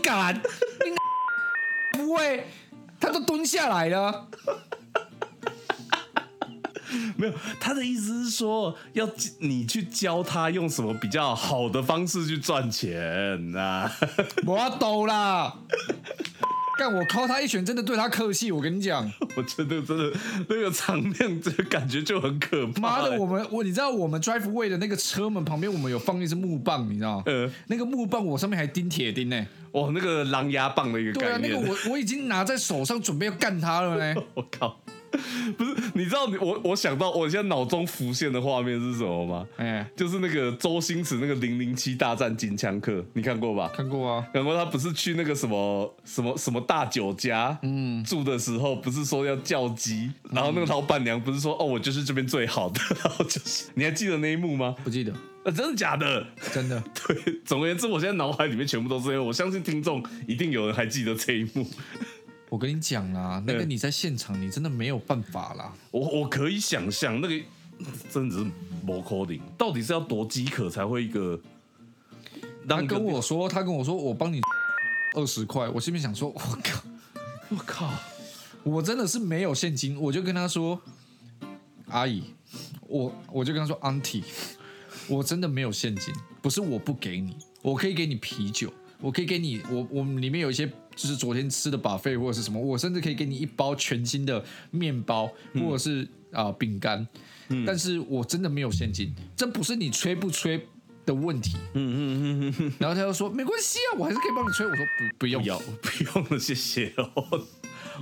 [0.02, 2.46] 敢，你 不会，
[3.00, 4.28] 他都蹲下来了。
[7.16, 13.90] 没有，他的意思是说，要你去教他用什么比较好的方式去赚钱呐、
[14.46, 15.54] 我懂啦！
[16.78, 18.50] 干，我靠他一拳，真的对他客气。
[18.50, 20.10] 我跟你讲，我真的真的
[20.48, 27.22] 那个场面，这个感觉就很可怕、妈的，我们我你知道我们 drive way 的那个车门旁边，我们有放一支木棒，你知道？
[27.26, 29.46] 呃那个木棒我上面还钉铁钉呢。
[29.72, 31.48] 哇，那个狼牙棒的一个对啊，那。
[31.50, 34.22] 个我我已经拿在手上准备要干他了呢。
[34.34, 34.80] 我靠！
[35.56, 39.46] 不是，你知道我我想到我现在脑中浮现的画面是什么吗？
[39.56, 43.70] 哎，就是那个周星驰那个《零零七大战金枪客》，你看过吧？
[43.74, 44.26] 看过啊。
[44.32, 54.74] 然后他不是去那个什么什么什么大酒家，嗯，住的时候不是说要叫鸡，然后那个老板娘不是说哦我就是这边最好的， 然后就是你还记得那一幕吗？
[54.82, 55.12] 不记得，
[55.44, 56.26] 呃，真的假的？
[56.52, 56.82] 真的。
[57.06, 61.66] 对，总而言之，我现在脑海里面全部都是我相信听众一定有人还记得这一幕。
[62.52, 65.72] 我跟你讲啦，那个嗯你在现场，你真的没有办法啦。
[65.90, 67.42] 我我可以想象那个
[68.10, 68.44] 真的是
[68.84, 71.40] 魔 coding，到底是要多饥渴才会一个
[72.68, 74.38] 他跟我说，他跟我说，我帮你
[75.16, 76.82] 二十块，我心里想说，我靠，
[77.48, 77.90] 我靠，
[78.64, 80.78] 我真的是没有现金，我就跟他说，
[81.86, 82.22] 阿姨，
[82.86, 84.24] 我我就跟他说，auntie，
[85.08, 88.70] 我真的没有现金，不是我不给你，我可以给你啤酒，
[89.02, 97.06] 我可以给你，我我们里面有一些就是昨天吃的把费或者是什么，我甚至可以给你一包全新的面包或者是啊、饼干，
[97.66, 100.66] 但是我真的没有现金，这不是你吹不吹
[101.04, 101.58] 的问题。
[101.74, 102.00] 嗯嗯
[102.48, 102.72] 嗯嗯。
[102.78, 104.64] 然后他就说没关系啊，我还是可以帮你吹。
[104.64, 107.46] 我说不不用不，要 不用了，谢谢哦。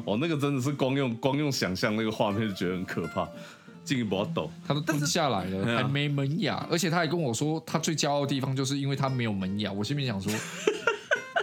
[0.04, 3.28] 哦，那个真的是光用光用想象那个画面就觉得很可怕，
[3.84, 4.48] 进一步要抖。
[4.64, 9.72] 他都蹲下来了，还没门牙，而且他还跟我说，他最骄傲的地方就是因为他没有门牙。
[9.72, 10.32] 我心里想说，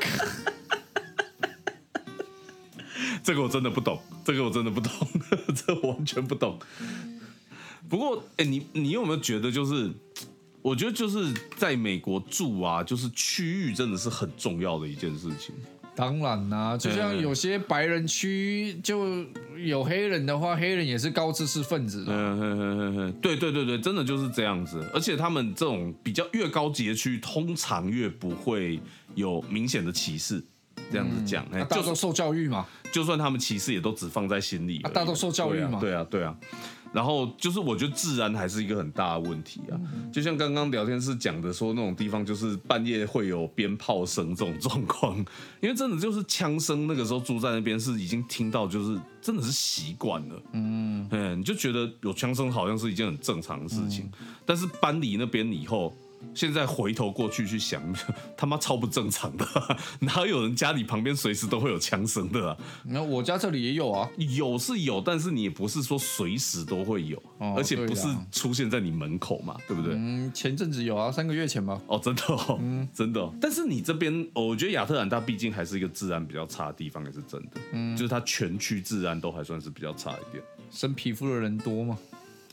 [3.23, 4.91] 这个我真的不懂，这个我真的不懂，
[5.53, 6.57] 这完全不懂。
[7.89, 9.91] 不过，哎、你你有没有觉得，就是
[10.61, 15.53] 我觉得就是在美国住啊，就是区域真的是很重要的一件事情。
[15.97, 19.25] 当然啦、就像有些白人区就
[19.57, 22.07] 有黑人的话，黑人也是高知识分子啦。
[22.09, 24.79] 嗯哼哼哼哼，对对对对，真的就是这样子。
[24.93, 28.79] 而且他们这种比较越高级的区域，通常越不会
[29.15, 30.43] 有明显的歧视。
[30.91, 34.79] 这样子讲，哎、就啊大家都受教育嘛，就算他们歧视，也都只放在心里。
[34.83, 36.57] 啊大家都受教育嘛对啊，对啊，对啊。
[36.97, 39.77] 然后就是我觉得治安还是一个很大的问题啊。
[39.93, 45.15] 嗯就像刚刚聊天室讲的，说那种地方就是半夜会有鞭炮声这种状况，
[45.61, 50.41] 因为真的就是枪声，那个时候住在那边是已经听到，就是真的是习惯了。
[50.53, 55.95] 嗯，嗯，你就觉得有枪声好像是一件很正常的事情，嗯但是搬离那边以后。
[56.33, 57.81] 现在回头过去去想，
[58.37, 59.45] 他妈超不正常的，
[60.01, 62.57] 哪有人家里旁边随时都会有枪声的啊？
[62.85, 64.09] 那我家这里也有啊。
[64.17, 69.93] 有是有，但是你也不是说随时都会有，哦而且不是出现在你门口嘛，对不对？
[69.95, 71.79] 嗯，前阵子有啊，三个月前吧。
[71.87, 72.59] 哦，真的哦，
[72.93, 73.33] 真的、哦。
[73.41, 77.59] 但是你这边、哦我觉得亚特兰大毕竟还是一个治安比较差的地方，也是真的。
[77.73, 80.43] 嗯，就是它全区治安都还算是比较差一点。
[80.71, 81.97] 生皮肤的人多嘛？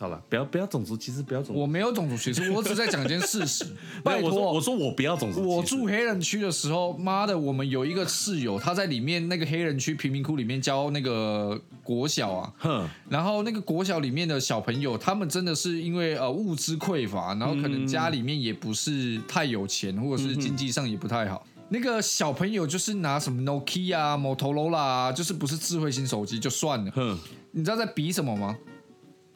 [0.05, 1.63] 好了，不要不要种族歧视，不要种族。
[1.63, 3.65] 我没有种族歧视，我只在讲一件事实。
[4.05, 5.49] 拜托，我说我不要种族歧视。
[5.49, 21.47] 我住黑人区的时候，妈的，我们有一个室友，他在里面那个黑人区贫民窟里面教那个国小啊，哼，然后那个国小里面的小朋友，他们真的是因为呃物资匮乏，然后可能家里面也不是太有钱，或者是经济上也不太好。
[21.71, 27.19] 那个小朋友就是拿什么 Nokia 啊、Motorola 啊，就是不是智慧型手机就算了，哼，
[27.53, 28.55] 你知道在比什么吗？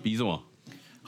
[0.02, 0.40] 比什么？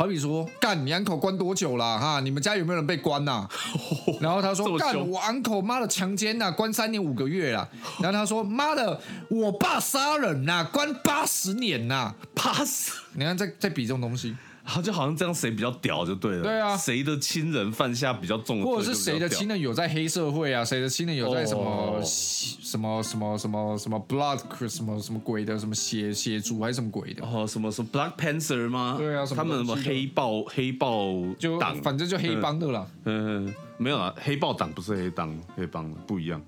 [0.01, 1.99] 好比说，干你 uncle 关多久啦？
[1.99, 3.47] 哈，你们家有没有人被关呐、
[4.19, 7.69] 然后他说，干我 uncle 妈的强奸呐、关三年五个月啦。
[8.01, 12.93] 然后他说，妈的，我爸杀人呐、关八十年呐、八十。
[13.13, 16.43] 你看，在在比这种东西，他就好像这样，谁比较屌就对了。
[16.43, 19.61] 对啊谁的亲人犯下比较重的罪，或者是谁的亲人？
[19.61, 20.65] 有在黑社会啊？
[20.65, 27.27] 谁的亲人有在什么、哦什么什么什么什么 blood 什么什么鬼的什么血血族还是什么鬼的？
[27.27, 28.95] 哦，什么什么 Black Panther 吗？
[28.97, 32.87] 对啊什么他们什么黑豹黑豹就党，反正就黑帮的啦。
[33.07, 36.41] 嗯，没有啊，黑豹党不是黑党，黑帮不一样。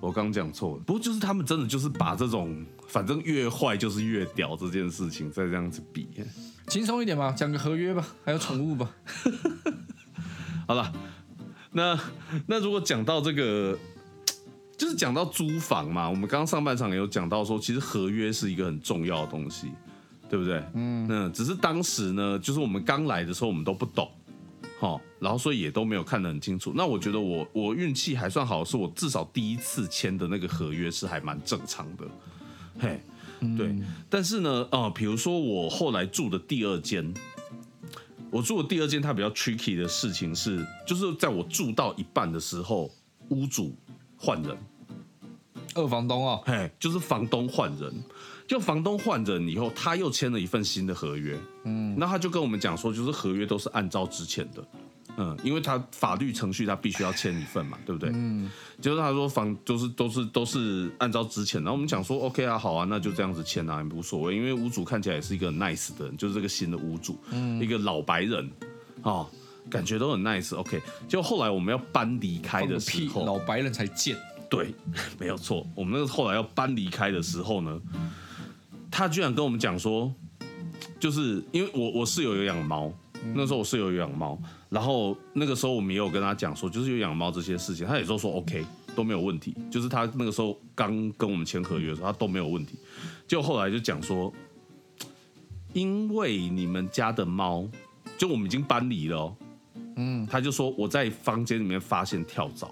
[0.00, 6.06] 我刚讲错了，不过就是他们真的就是把这种反正越坏就是越屌这件事情再这样子比。
[6.66, 8.90] 轻松一点吧，讲个合约吧，还有宠物吧。
[10.66, 10.92] 好了，
[11.72, 11.98] 那
[12.46, 13.78] 那如果讲到这个，
[14.76, 19.68] 就是讲到租房嘛，我们刚刚上半场也有讲到说，其实合约是一个很重要的东西，
[20.28, 20.62] 对不对？
[20.74, 24.10] 嗯，那只是当时呢，就是我们刚来的时候，我们都不懂。
[24.80, 26.72] 好，然后所以也都没有看得很清楚。
[26.74, 32.04] 那我觉得我我运气还算好，是我至少第一次签的那个合约是还蛮正常的，
[32.80, 33.00] 嘿，
[33.56, 33.74] 对。
[34.08, 37.12] 但是呢，呃，比如说我后来住的第二间，
[38.30, 42.90] 我住的第二间，它比较 tricky 的事情是，就是在我住到一半的时候，
[43.28, 43.74] 屋主
[44.16, 44.56] 换人，
[45.74, 47.92] 二房东哦，嘿，就是房东换人，
[48.46, 54.66] 就房东换人以后，他又签了一份新的合约，嗯，那他就跟我们讲说，就是合约都是按照之前的，
[55.16, 58.10] 嗯，因为他法律程序他必须要签一份嘛，对不对？
[58.14, 58.50] 嗯，
[58.80, 68.50] 就是他说房就是都是都是按照之前，然后我们讲说 OK 啊，好啊，那就这样子签啊，也无所谓，因为屋主看起来也是一个很 nice 的人，就是这个新的屋主，嗯，一个老白人，
[69.02, 69.26] 哦，
[69.70, 70.54] 感觉都很 nice。
[70.56, 74.16] OK，就后来我们要搬离开的时候，老白人才贱。
[74.50, 74.72] 对，
[75.18, 75.66] 没有错。
[75.74, 77.80] 我们那个后来要搬离开的时候呢，
[78.90, 80.12] 他居然跟我们讲说，
[81.00, 82.92] 就是因为我我室友有养猫，
[83.32, 89.54] 那时候我室友有养猫，然后那个时候我们也有跟他讲说，就是有养猫这些事情，他也都说 OK 都没有问题。
[89.70, 92.76] 就是他那个时候刚跟我们签合约的时候，他都没有问题。
[93.26, 94.32] 就后来就讲说，
[95.72, 97.66] 因为你们家的猫，
[98.18, 99.36] 就我们已经搬离了、哦，
[99.96, 102.70] 嗯，他就说我在房间里面发现跳蚤。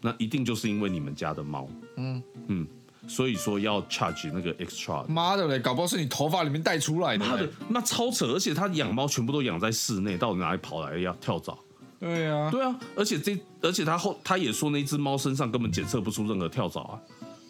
[0.00, 2.66] 那一定就是因为你们家的猫，嗯嗯，
[3.06, 5.08] 所以说要 charge 那个 extra 的。
[5.08, 7.24] 妈的嘞，搞不好是你头发里面带出来的。
[7.24, 8.26] 妈的，那超扯！
[8.28, 11.56] 而且他养猫全部都养在室内，到底哪里跑来要跳蚤？
[12.00, 17.00] 对啊，对啊，而且这而且他后他也说那只猫身上根本检测不出任何跳蚤啊，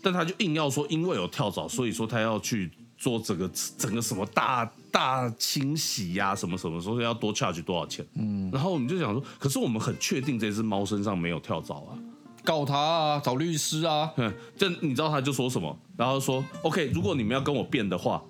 [0.01, 8.07] 但他就硬要说因为有跳蚤，所以说他要去做整个整个什么大大清洗呀、什么什么，说要多 charge 多少钱？
[8.15, 11.99] 嗯，然后我们就想说，可是我们很确定这只猫身上没有跳蚤啊。
[12.45, 14.07] 告他啊，找律师啊。
[14.17, 15.77] 哼，这你知道他就说什么？
[15.97, 18.23] 然后说 OK，如果你们要跟我辩的话，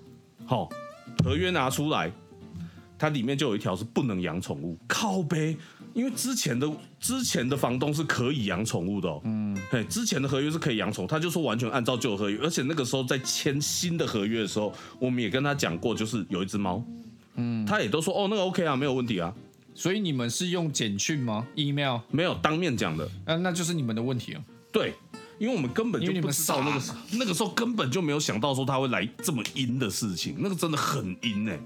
[0.47, 0.69] 好，
[1.25, 2.11] 合约拿出来，
[2.99, 5.57] 它里面就有一条是不能养宠物，靠呗。
[5.93, 16.83] 因为之前的之前的房东是可以养宠物的、哦，嗯，嘿，之前的合约是可以养宠物，他就说完全按照旧合约，而且那个时候在签新的合约的时候，我们也跟他讲过，就是有一只猫，
[17.37, 19.33] 嗯，他也都说哦那个 OK 啊，没有问题啊，
[19.75, 21.99] 所以你们是用简讯吗？email？
[22.11, 24.45] 没有当面讲的，啊，那就是你们的问题了。
[24.73, 24.95] 对，
[25.39, 31.59] 因为我们根本就不知道那个时傻那个时候根本就没有想到说他会来这么阴的事情，那个真的很阴哎、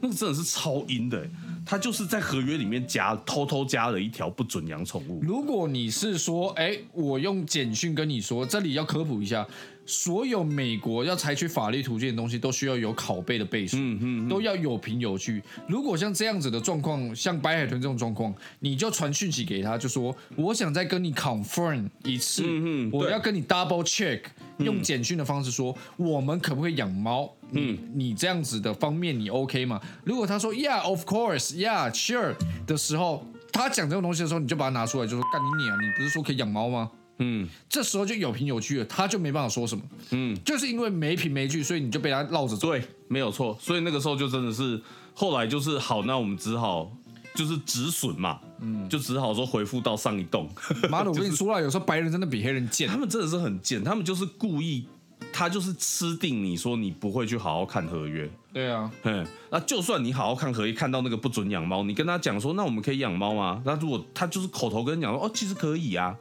[0.00, 1.30] 那个真的是超阴的、欸，
[1.64, 5.20] 他就是在合约里面加偷偷加了一条不准养宠物。
[5.22, 9.46] 如果你是说，哎，我用简讯跟你说，这里要科普一下，
[9.86, 15.42] 所有美国要采取法律途径的东西，都需要有拷贝的倍数，嗯嗯，都要有凭有据。
[15.68, 24.20] 如果像这样子的状况，像白海豚这种状况，你就传讯息给他，就说我想再跟你 confirm 一次，嗯嗯我要跟你 double check，
[24.58, 27.32] 用简讯的方式说，我们可不可以养猫？
[27.52, 29.80] 嗯，你这样子的方面你 OK 吗？
[30.02, 32.34] 如果他说 Yeah, of course, Yeah, sure
[32.66, 35.76] 的时候，他讲这种东西的时候，你就把它拿出来，就说干你娘！
[35.80, 36.90] 你不是说可以养猫吗？
[37.18, 39.82] 嗯这时候就有凭有据了，他就没办法说什么。
[40.10, 42.68] 嗯，就是因为没凭没据，所以你就被他绕着走。
[42.68, 43.56] 对，没有错。
[43.60, 44.80] 所以那个时候就真的是，
[45.14, 46.92] 后来就是好，那我们只好
[47.34, 50.48] 就是止损嘛，嗯，就只好说回复到上一栋。
[50.90, 52.96] 妈的，我跟你说了，有时候白人真的比黑人贱他。
[52.96, 54.86] 们真的是很贱，他们就是故意，
[55.32, 58.28] 他就是吃定你说你不会去好好看合约。
[58.52, 63.62] 对啊，嗯，那就算你好好看合约，看到那个不准养猫，你跟他讲说，那我们可以养猫吗？
[63.66, 66.16] 那如果他就是口头跟你讲说，哦，其实可以啊，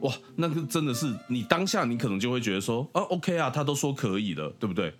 [0.00, 4.94] 哇，那个真的是你当下你可能就会觉得说，啊，OK 啊，他都说可以了，对不对？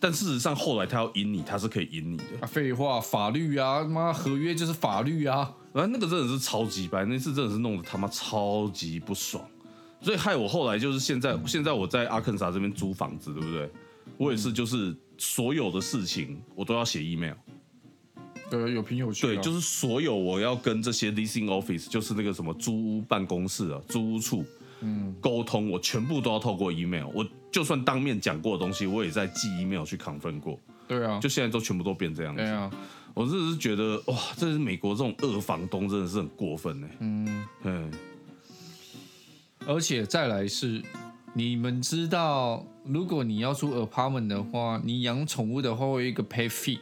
[0.00, 5.54] 但事实上后来他要赢你，他是可以赢你的，啊废话，法律啊，妈合约就是法律啊。
[5.72, 9.44] 然后那个真的是超级白，那次真的是弄得他妈超级不爽，
[10.00, 13.70] 所以害我后来就是现在现在我在阿肯萨这边租房子，对不对？
[14.16, 17.34] 我也是就是所有的事情我都要写 email。
[18.52, 19.30] 对，有凭有据、啊。
[19.30, 24.44] 对，就是所有我要跟这些 leasing office，就是那个什么租屋办公室啊、租屋处，
[24.82, 27.06] 嗯，沟通，我全部都要透过 email。
[27.14, 30.60] 我就算当面讲过的东西，我也在寄 email 去 confirm 过。
[30.86, 32.42] 对啊，就现在都全部都变这样子。
[32.42, 32.70] 对啊，
[33.14, 36.88] 我真的是觉得哇，这是美国这种二房东真的是很过分呢。
[37.00, 37.90] 嗯嗯，
[39.66, 40.82] 而且再来是，
[41.32, 46.78] 你们知道，如果你要租 apartment 的话，你养宠物的话会有一个 pay fee。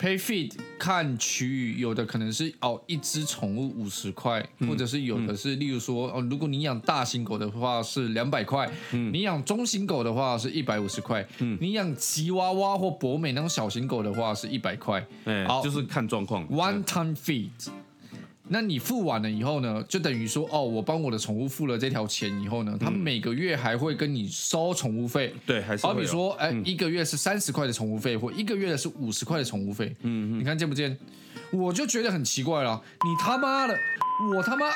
[0.00, 11.26] 对，pay feed 看区域，有的可能是哦一只宠物五十块，或者是有的是，例如说哦，如果你养大型狗的话是两百块，你养中型狗的话是一百五十块，
[11.60, 15.06] 你养吉娃娃或博美那种小型狗的话是一百块。
[15.24, 16.48] 哎、好就是看状况。
[16.48, 17.50] one time fee。
[18.52, 25.32] 那你付完了以后呢，就等于说哦，我帮我的宠物付了这条钱以后呢，他们每个月还会跟你收宠物费。
[25.46, 29.94] 对，还是好比说，哎、一个月是三十块的宠物费，或一个月的是五十块的宠物费。
[30.02, 30.98] 嗯你看见不见？
[31.52, 33.78] 我就觉得很奇怪了，你他妈的，
[34.34, 34.66] 我他妈，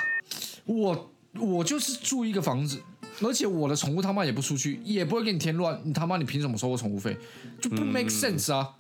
[0.66, 1.10] 我
[1.40, 2.80] 我就是住一个房子，
[3.22, 7.16] 而且我的宠物他妈也不出去，也不会给你添乱，你他妈你凭什么收我宠物费？
[7.60, 8.70] 就不 make sense 啊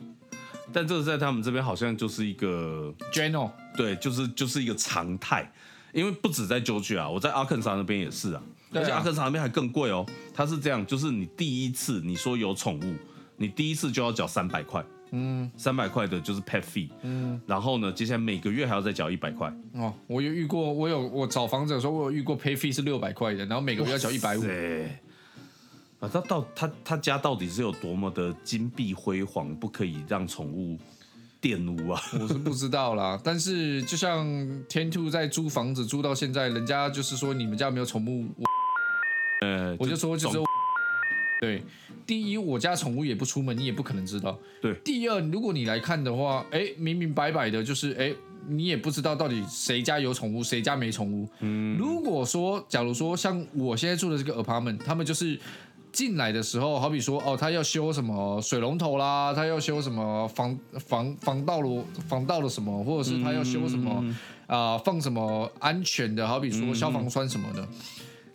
[0.74, 5.48] 但这个在他们这边好像就是一个 general，对，就是就是一个常态，
[5.92, 10.04] 因为不止在 Georgia，我在阿肯萨那边也是啊，而且阿肯萨那边还更贵哦。
[10.34, 12.94] 它是这样，就是你第一次你说有宠物，
[13.36, 24.42] 你第一次就要缴三百块，嗯，三百块的就是 pet fee，嗯，然后呢，接下来每个月还要再缴一百块，哦，我有遇过，我有我找房子的时候，我有遇过 pay fee 是六百块的，然后每个月要缴一百五。
[24.42, 24.98] 对。
[26.04, 30.78] 啊，他到他他家到底是有多么的金碧辉煌，不可以让宠物
[31.40, 32.00] 玷污啊？
[32.20, 34.26] 我是不知道啦，但是就像
[34.68, 38.44] 天兔在租房子租到现在，人家就是说你们家没有宠物，我
[39.46, 40.38] 呃，我就说就是
[41.40, 41.62] 对。
[42.06, 44.38] 第一，我家宠物也不出门，你也不可能知道。
[44.60, 48.12] 对第二，如果你来看的话，哎，明明白白的，就是哎，
[48.46, 51.26] 你也不知道到底谁家有宠物，谁家没宠物。
[51.40, 55.40] 嗯，如果说，假如说像我现在住的这个 apartment，他们就是。
[55.94, 64.04] 进来的时候，好比说哦，他要修什么水龙头啦，他要修什么防防防盗了防盗的什么，或者是他要修什么
[64.46, 67.66] 啊、放什么安全的，好比说消防栓什么的。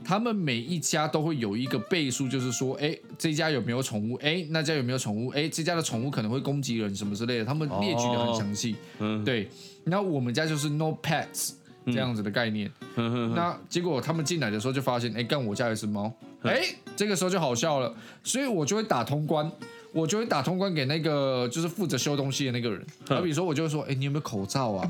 [0.01, 4.16] 他们每一家都会有一个倍数，就是说，哎，这家有没有宠物？
[4.24, 5.28] 哎，那家有没有宠物？
[5.32, 8.78] 哎，这家的宠物可能会攻击人什么之类的，他们列举的很详细。
[8.99, 9.49] 嗯，对，
[9.84, 11.51] 那我们家就是 no pets
[11.92, 12.70] 这样子的概念。
[13.36, 16.12] 那结果他们进来的时候就发现，哎，干我家有只猫。
[16.44, 16.62] 哎，
[16.96, 19.52] 这个时候就好笑了，所以我就会打通关，
[19.92, 22.86] 我就会打通关给那个就是负责修东西的那个人。
[23.08, 24.90] 好比说，我就会说，哎，你有没有口罩啊？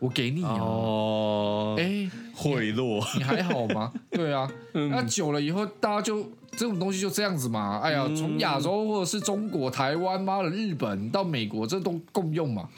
[0.00, 3.92] 我给你哦，哎，贿赂，你还好吗？
[4.12, 6.22] 对啊，那久了以后，大家就
[6.52, 7.80] 这种东西就这样子嘛。
[7.82, 12.68] 哎呀，从亚洲或者是中国、台湾、妈的日本到美国，这都共用嘛。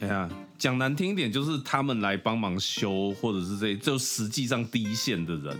[0.00, 0.28] 哎呀，
[0.58, 5.56] 讲难听一点，就是他们来帮忙修，或者是这就实际上第一线的人。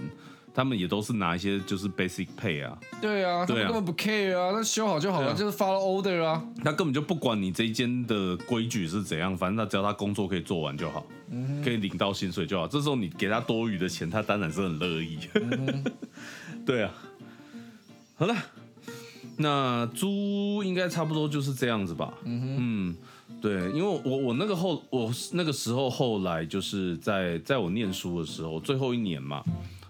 [0.54, 11.06] 他们也都是拿一些就是 basic pay 啊，对啊，他们根本不 care 啊，那修好就好了，就是 follow order 啊，他根本就不管你这一间的规矩是怎样，反正他只要他工作可以做完就好，
[11.62, 12.66] 可以领到薪水就好。
[12.66, 15.18] 这时候你给他多余的钱，他当然是很乐意。
[16.64, 16.90] 对啊，
[18.14, 18.34] 好了，
[19.36, 22.14] 那猪应该差不多就是这样子吧。
[22.24, 22.96] 嗯，
[23.40, 29.44] 对，因为我我那个后我那个时候后来就是在在我念书的时候最后一年嘛。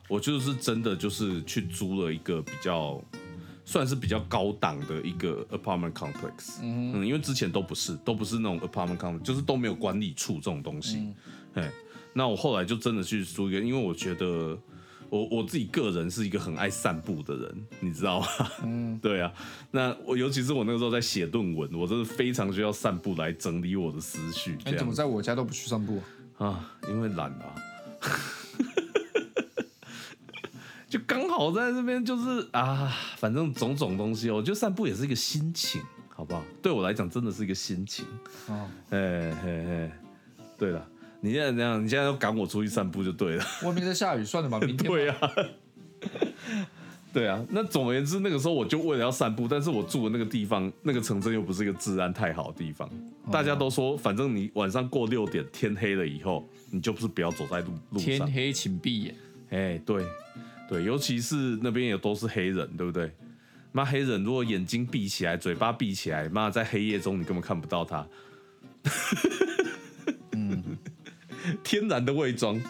[0.09, 3.03] 我就是真的就是去租了一个比较
[3.65, 11.09] 算是比较高档的一个 apartment complex，嗯，因为之前都不是都不是那种 apartment complex，就是都没有管理处这种东西，
[11.55, 11.69] 哎，
[12.13, 14.57] 那我后来就真的去租一个，因为我觉得
[15.11, 18.27] 我我自己个人是一个很爱散步的人，你知道吗？
[18.65, 19.33] 嗯， 对啊，
[19.71, 24.57] 那我尤其是我那个时候在写论文，我真的非常需要散步来整理我的思绪。
[24.65, 26.03] 你怎么在我家都不去散步
[26.39, 26.73] 啊？
[26.89, 27.55] 因为懒啊。
[30.89, 36.43] 就刚好在这边，就是啊，反正种种东西，我觉得散步也是一个心情，好不好？
[36.63, 38.07] 对我来讲，真的是一个心情。
[38.47, 39.91] 哦，哎嘿嘿，
[40.57, 40.89] 对了，
[41.21, 43.45] 你现在这样，你现在要赶我出去散步就对了。
[43.65, 44.89] 外面在下雨，算了吧，明天。
[44.91, 45.17] 对啊，
[47.13, 47.45] 对啊。
[47.51, 52.89] 那总而言之，那个时候我就为了要散步，但是我住的那个地方，那个城镇又不是一个治安太好的地方。
[53.31, 58.07] 大家都说，反正你晚上过六点，天黑了以后，你就不是不要走在路路上。
[58.07, 59.15] 天黑请闭眼。
[59.51, 60.05] 哎，对。
[60.69, 63.09] 对，尤其是那边也都是黑人，对不对？
[63.71, 68.05] 妈，黑人如果眼睛闭起来，嘴巴闭起来，妈在黑夜中你根本看不到他。
[71.47, 72.61] 嗯， 天然的伪装。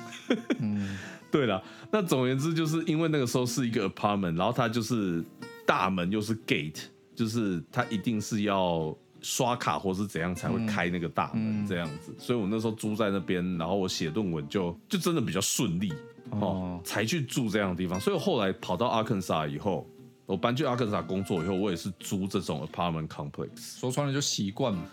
[0.59, 0.97] 嗯，
[1.31, 5.25] 对了，那总而言之，就是因为那个时候是一个 apartment，然后它就是
[5.67, 6.83] 大门又是 gate，
[7.15, 15.93] 就是它一定是要刷卡或是怎样才会开那个大门这样子，所以我那时候租在那边，然后我写论文就就真的比较顺利。
[16.31, 19.89] 哦，才去住这样的地方，所以后来跑到阿肯萨以后，
[20.27, 23.79] 我搬去阿肯萨工作以后，我也是租这种 apartment complex。
[23.79, 24.91] 说穿了就习惯了，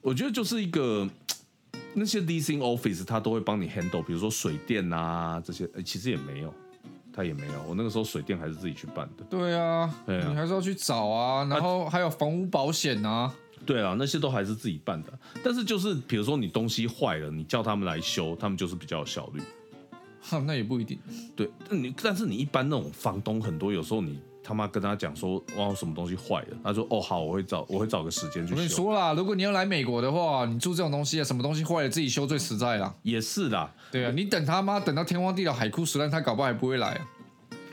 [0.00, 1.06] 我觉得就是一个
[1.94, 6.54] 那些 leasing office，他都会帮你 handle，比如说水电啊这些，其实也没有，
[7.12, 9.24] 他也没有，我那个时候水电还是自己去办的。
[9.28, 13.34] 对啊，你还是要去找啊，然后还有房屋保险啊，
[13.66, 15.12] 对啊，那些都还是自己办的。
[15.42, 19.40] 但是就是比如说你东西坏了，你叫他们来修，他们就是比较有效率。
[20.22, 20.98] 哈那也不一定，
[21.34, 28.52] 对，你但是你一般那种房东很多，有时候你他妈跟他讲说，哇，什么东西坏了，他说，哦，好，我会找，我会找个时间去。
[28.52, 32.94] 我跟你说啦，如果你要来美国的话，你住这种东西啊，什么东西坏了自己修最实在啦。
[33.02, 37.00] 也是啦，对啊，你等他妈等到天荒地老、海枯石烂，他搞不好还不会来。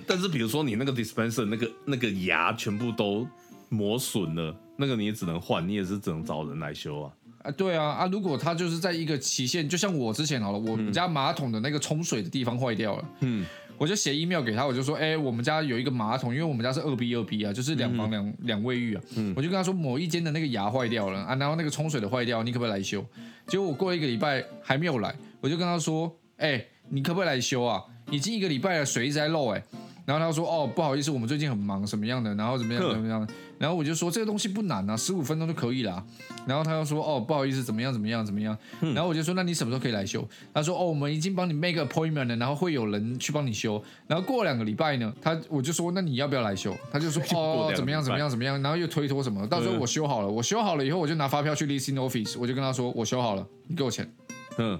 [0.06, 3.28] 但是比如说你那个 dispenser 那个那个牙全部都
[3.70, 7.12] 磨损了，那个你也只能换，你也是只能找人来修啊。
[7.44, 13.46] 啊，对啊，啊，如果他就是在一个期限，就像我之前好了，我们家马桶的那个冲水的地方坏掉了，嗯，
[13.78, 23.06] 我就写 email 给他，我就说，哎，我们家有一个马桶，因为我们家是二 B 二 B 啊，就是两房两两卫浴啊，嗯，我就跟他说某一间的那个牙坏掉了啊，然后那个冲水的坏掉，你可不可以来修？
[23.48, 27.82] 结果我过一个礼拜还没有来，我就跟他说，哎，你可不可以来修啊？
[28.10, 29.64] 已经一个礼拜了，水一直在漏，哎。
[30.08, 32.34] 然后他说：“哦，不好意思，我们最近很忙，什么样的？
[32.36, 33.28] 然后怎么样怎么样？
[33.60, 36.02] 然后我就说这个东西不难啊，十五分钟就可以了。
[36.46, 38.58] 然后他又说：哦，不好意思，怎么样怎么样怎么样？
[38.96, 40.26] 然后我就说：那你什么时候可以来修？
[40.54, 43.84] 他说：哦，我们已经帮你 make appointment 了，然后会有人去帮你修。
[44.08, 46.74] 然后过两个礼拜呢，他我就说：那你要不要来修？
[46.90, 48.62] 他就说： 哦，怎么样怎么样怎么样？
[48.62, 49.46] 然后又推脱什么？
[49.48, 54.10] 到时候我修好了，我修好了以后，我就拿发票去 leasing office，我就跟他说：我修好了，你给我钱。
[54.58, 54.80] 嗯。”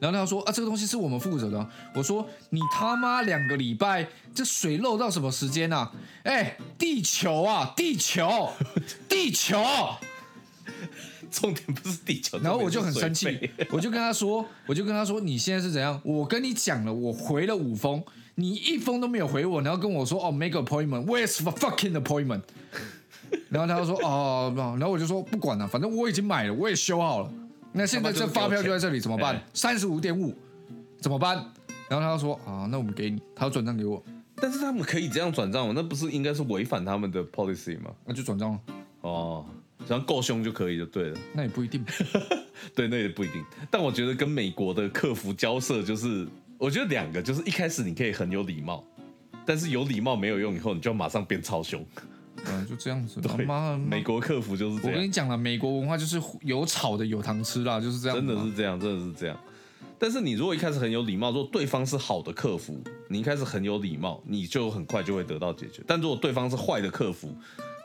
[0.00, 1.68] 然后他说啊，这个东西是我们负责的。
[1.94, 5.92] 我说你他妈两个礼拜，这水漏到什么时间啊？
[6.24, 8.50] 哎，地球啊，地球，
[9.08, 9.62] 地球，
[11.30, 12.38] 重点不是地球。
[12.38, 16.00] 然后我就很生气，我就跟他说，我就跟他说，你现在是怎样？
[16.02, 18.02] 我跟你讲了，我回了五封，
[18.36, 22.42] 你一封都没有回我，然后跟我说哦，make appointment，where's the fucking appointment？
[23.48, 27.32] 然后他就说哦，然后我就说不管了，反正我已经买了，我也修好了。
[27.72, 29.40] 那现在这发票就在这里，怎么办？
[29.54, 30.34] 三十五点五，
[31.00, 31.36] 怎么办？
[31.88, 34.02] 然后他就说啊，那我们给你，他要转账给我，
[34.36, 35.72] 但是他们可以这样转账吗？
[35.74, 37.90] 那不是应该是违反他们的 policy 吗？
[38.04, 38.60] 那就转账了。
[39.02, 39.46] 哦，
[39.86, 41.18] 只要够凶就可以就对了。
[41.32, 41.84] 那也不一定，
[42.74, 43.44] 对，那也不一定。
[43.70, 46.26] 但我觉得跟美国的客服交涉，就是
[46.58, 48.84] 我觉得两个，就是一开始你可以很有礼貌，
[49.46, 51.84] 但是有礼貌没有用，以后你就马上变超凶。
[52.46, 53.20] 嗯，就这样子。
[53.20, 54.92] 对，妈，美国客服就是这样。
[54.92, 58.16] 我跟你讲了，美国文化就是有炒的有糖吃啦，就是这样。
[58.16, 59.38] 真的是这样，真的是这样。
[59.98, 65.82] 但是你如果一开始很有礼貌，如果对方是好的客服，你一开始很有礼貌，你就很快就会得到解决。
[65.86, 67.36] 但如果对方是坏的客服，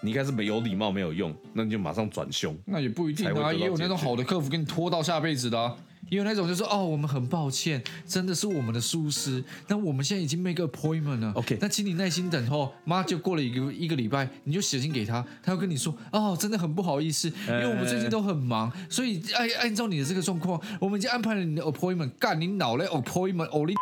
[0.01, 2.58] 你一开始没有礼貌没有用，那你就马上转凶。
[2.66, 5.78] 那也不一定啊，也有那种好的客服给你拖到下辈子的。
[6.10, 9.43] 也有那种就是哦，我们很抱歉，真的是我们的疏失。
[9.68, 11.58] 那我们现在已经 make appointment 了，OK？
[11.60, 12.72] 那请你耐心等候。
[12.84, 22.12] 妈，就过了一个一个礼拜，你就写信给他，他会跟你说哦，真的很不好意思，因为我们最近都很忙，所以按按照你的这个状况，我们已经安排了你的 appointment。
[22.20, 23.74] 干你脑袋 appointment，哦你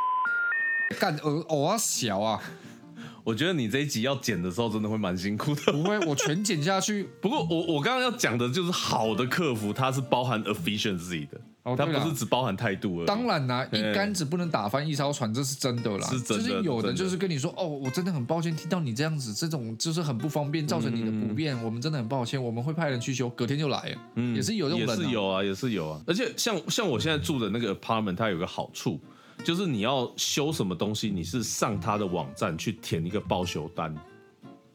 [1.00, 2.42] 干哦哦啊小啊！
[3.24, 5.72] 我觉得你这一集要剪的时候，真的会蛮辛苦的。
[5.72, 7.08] 不会，我全剪下去。
[7.22, 11.40] 不过我我刚刚要讲的就是好的客服，它是包含 efficiency 的。
[11.64, 13.05] 它不是只包含态度而已。
[13.05, 16.05] 当然啦，一竿子不能打翻一艘船，这是真的啦。
[16.09, 16.43] 是真的。
[16.43, 23.97] 就是有的就是跟你说，哦，我真的很抱歉听到你这样子，这种就是很不方便，造成你的不便，我们真的很抱歉，我们会派人去修，隔天就来了。
[24.16, 24.99] 嗯，也是有这种人。
[24.99, 26.01] 也是有啊，也是有啊。
[26.05, 28.99] 而且像像我现在住的那个 apartment，它有个好处，
[29.45, 33.95] 就是你要修什么东西，你是上他的网站去填一个报修单。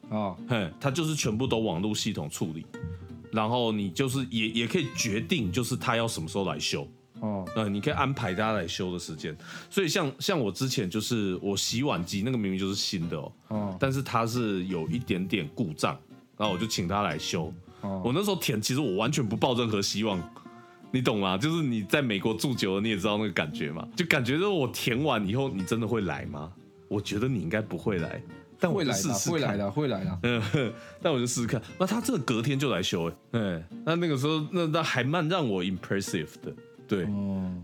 [0.09, 2.65] 啊，嘿，他就是全部都网络系统处理。
[3.31, 6.87] 然后你就是也也可以决定，就是他要什么时候来修
[7.19, 9.35] 哦，呃，你可以安排他来修的时间。
[9.69, 15.97] 所以像像我之前就是我洗碗机那个明明就是新的哦，哦，但是它是有一点点故障，
[16.37, 17.53] 然后我就请他来修。
[17.81, 20.21] 哦，我那时候填，其实我完全不抱任何希望，
[20.91, 21.37] 你懂吗？
[21.37, 26.51] 就是你在美国住久了，你也知道那个感觉嘛，就感觉说我填完以后，你真的会来吗？
[26.87, 28.21] 我觉得你应该不会来。
[28.59, 30.19] 但会来的，会来的，会来的。
[30.23, 31.61] 嗯，但我就试试看。
[31.79, 36.53] 那他这个隔天就来修，哎，那那个时候，那那还蛮让我 impressive 的，
[36.85, 37.05] 对，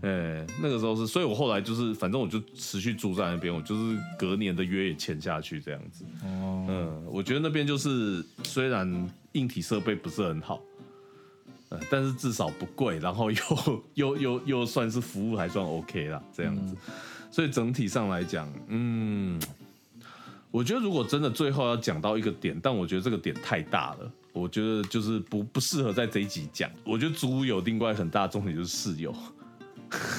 [0.00, 6.04] 哎，那个时候是，所以我后来就是，反正我就持续住在那边，我就是隔年的约也签下去这样子。
[6.24, 10.62] 哦，嗯，我觉得那边就是虽然硬体设备不是很好，
[11.68, 13.38] 呃，但是至少不贵，然后又
[13.94, 16.74] 又又又算是服务还算 OK 啦，这样子。
[17.30, 19.38] 所以整体上来讲，嗯。
[20.56, 26.70] 我觉得如果真的最后要讲到一个点，但我觉得这个点太大了，我觉得就是不不适合在这一集讲。
[26.82, 29.14] 我觉得租屋有另外很大重点就是室友。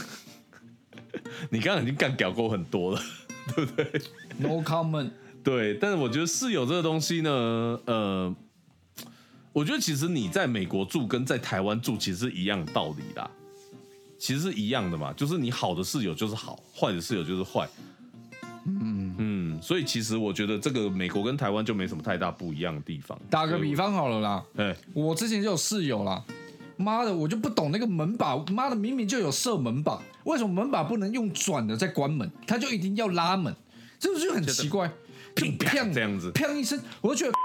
[1.49, 3.01] 你刚刚已经干屌过很多了，
[3.55, 4.01] 对不对
[4.37, 5.09] ？No comment。
[5.43, 7.31] 对，但是我觉得室友这个东西呢，
[7.85, 8.35] 呃，
[9.53, 13.27] 我觉得其实你在美国住跟在台湾住其实是一样道理啦，
[14.19, 17.67] 其实是一样的嘛，就是你好的室友就是好，坏的室友就是坏。
[18.65, 18.96] 嗯
[19.57, 23.19] 嗯，所以其实我觉得这个美国跟台湾就没什么太大不一样的地方。
[23.29, 26.23] 打个比方好了啦，哎，我之前就有室友啦，
[26.77, 33.55] 妈的，我就不懂那个门把，妈的，明明就有设门把，为什么门把不能用转的再关门，他就一定要拉门，
[33.99, 34.91] 这不就很奇怪？
[35.35, 37.37] 就砰这样子，砰一声，我就觉得。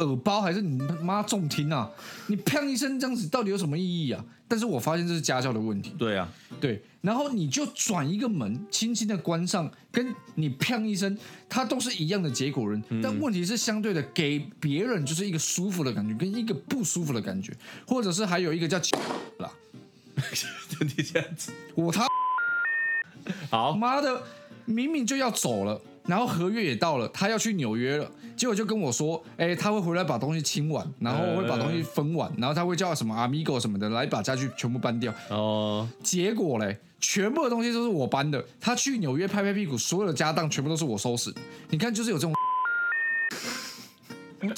[0.00, 1.90] 耳包还是你妈重听啊？
[2.26, 4.24] 你砰一声这样子到底有什么意义啊？
[4.48, 5.92] 但是我发现这是家教的问题。
[5.98, 11.18] 对啊，对，然后你就转一个门，轻轻的关上，跟你砰一声，
[11.48, 12.80] 它都是一样的结果人。
[13.02, 17.52] 但问题是相对的，给别人就是一个舒服的感觉，跟一个不舒服的感觉，
[17.86, 18.78] 或者是还有一个叫
[19.38, 19.50] 啦，
[20.80, 22.06] 你这样子，我他
[23.50, 24.22] 好妈的，
[24.64, 25.80] 明明就要走了。
[26.06, 35.12] 然后合约也到了，他要去纽约了，结果就跟我说，哎，他会回来把东西清完，然后会把东西分完，然后他会叫什么 amigo 什么的来把家具全部搬掉。
[35.30, 38.44] 哦，结果嘞，全部的东西都是我搬的。
[38.60, 41.34] 他去纽约拍拍屁股，所有的家当全部都是我收拾。
[41.70, 42.32] 你看，就是有这种，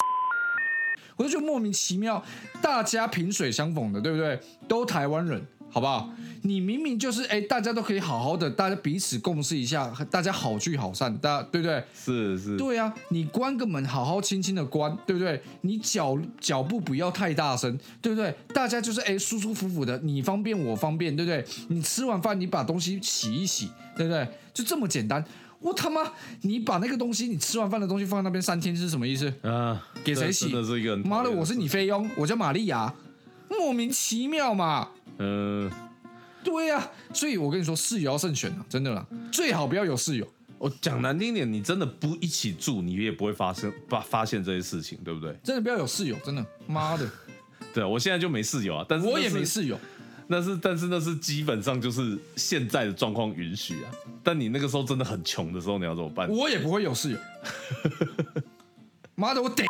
[1.17, 2.23] 我就觉得莫名其妙，
[2.61, 4.39] 大家萍水相逢的，对不对？
[4.67, 5.41] 都台湾人。
[5.71, 6.09] 好不好？
[6.43, 11.83] 你明明就是哎，大家都可以好好的，大家彼此共事一下，大家好聚好散，大家对不对？
[11.93, 12.57] 是是。
[12.57, 15.41] 对啊，你关个门，好好轻轻的关，对不对？
[15.61, 18.33] 你脚脚步不要太大声，对不对？
[18.53, 21.45] 大家就是哎，舒舒服服的，你方便我方便，对不对？
[21.67, 24.25] 你吃完饭，你把东西洗一洗，对不对？
[24.53, 25.23] 就这么简单。
[25.59, 26.01] 我他妈，
[26.43, 29.31] 你把那个东西，你吃完饭的东西放在那边三天是什么意思？
[29.41, 30.47] 啊，给谁洗？
[31.03, 32.93] 妈的，我是你菲佣，我叫玛利亚，
[33.49, 34.87] 莫名其妙嘛。
[35.19, 35.69] 嗯，
[36.43, 40.27] 对呀，所以我跟你说，室友要慎选啊，真的啦，最好不要有室友。
[40.57, 45.33] 我讲难听点，你真的不一起住，你也不会发生发发现这些事情，对不对？
[45.43, 47.09] 真的不要有室友，真的，妈的。
[47.73, 49.79] 对啊，我现在就没室友啊，但是我也没室友。
[50.27, 53.91] 那是，但是那是基本上就是现在的状况允许啊。
[54.23, 56.29] 但你那个时候真的很穷的时候，你要怎么办？
[56.29, 57.17] 我也不会有室友。
[59.15, 59.63] 妈的，我得。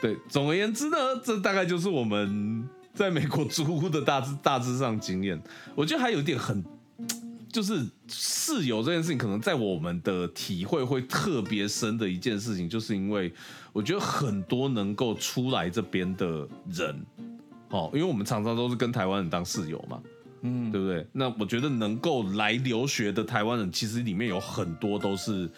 [0.00, 5.40] 对，总而言之呢，这大概就是我们在美国租屋的大致大致上经验。
[5.74, 6.62] 我觉得还有一点很，
[7.50, 13.32] 就是室友这件事情，可能在我们的体会会特别深的一件事情，就是因为
[13.72, 17.06] 我觉得很多能够出来这边的人，
[17.70, 20.00] 哦，因为我们常常都是跟台湾人当室友嘛，
[20.42, 21.06] 嗯，对不对？
[21.12, 25.50] 那我觉得能够来留学的台湾人，其实里面有很多都是。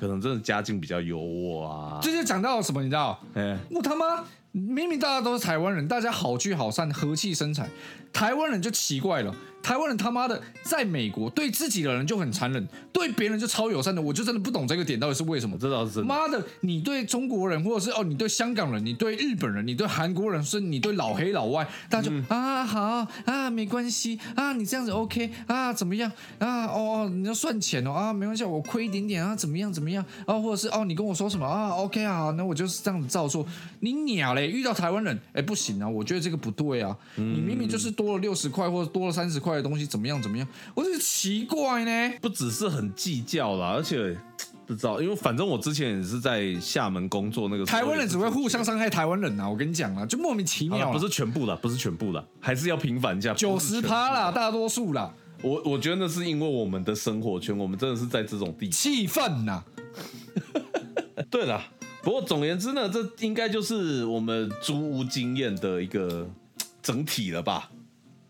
[0.00, 3.20] 可能真的家境比较优渥啊，这就讲到什么，你知道？
[3.34, 7.68] 哎，我他妈明明大家都是台湾人，大家好聚好散，和气生财，
[8.10, 9.34] 台湾人就奇怪了。
[9.62, 15.56] 台湾人他妈的在美国对自己的人就很残忍，对别人就超友善的，我就真的不懂这个点到底是为什么。
[15.58, 16.06] 这倒是真。
[16.06, 33.46] 妈的，你对中国人或者是哦，你对香港人，你对日本人，你对韩国人，是你对老黑老外，大家就啊好啊没关系啊，你这样子 OK 啊怎么样啊哦你要算钱哦啊没关系，我亏一点点啊怎么样怎么样啊或者是哦你跟我说什么啊 OK 啊那我就是这样子照做。
[33.80, 39.49] 你鸟嘞遇到台湾人哎不行啊，我觉得这个不对啊，你明明就是多了六十块或者多了三十块。
[39.56, 40.20] 的东西怎么样？
[40.20, 40.46] 怎么样？
[40.74, 44.16] 我是奇怪呢，不只是很计较啦，而且
[44.66, 49.48] 不知道，因为反正我之前也是在厦门工作，那个台湾人只会互相伤害台湾人啊。
[49.48, 55.12] 我跟你讲啊，就莫名其妙，不是全部的，不是全部的，还是要平反一下，九十趴啦，大多数啦。
[55.42, 59.64] 我我觉得那是因为我们的生活圈，我们真的是在这种地气氛呐。
[61.30, 61.62] 对了，
[62.02, 66.28] 不过总言之呢，这应该就是我们租屋经验的一个
[66.82, 67.70] 整体了吧？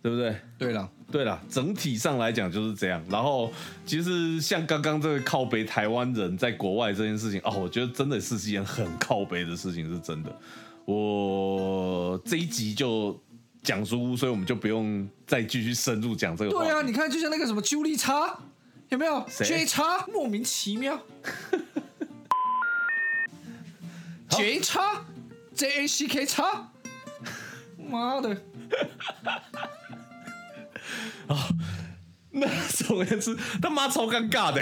[0.02, 0.36] 对不对？
[0.58, 0.90] 对了。
[1.10, 3.04] 对了，整体上来讲就是这样。
[3.10, 3.52] 然后，
[3.84, 10.30] 其实像刚刚这个靠北台湾人在国外这件事情，哦，我觉得真的是一件很靠北的事情，是真的。
[10.84, 13.20] 我这一集就
[13.60, 16.50] 讲书，所以我们就不用再继续深入讲这个。
[16.52, 18.38] 对啊，你看，就像那个什么 j u 叉，
[18.90, 20.96] 有没有？J 叉莫名其妙
[24.28, 25.04] ，J 叉
[25.54, 26.70] ，J A C K 叉，
[27.76, 28.40] 妈的！
[31.28, 31.36] 啊，
[32.32, 34.60] 那总而言之，他妈超尴尬的。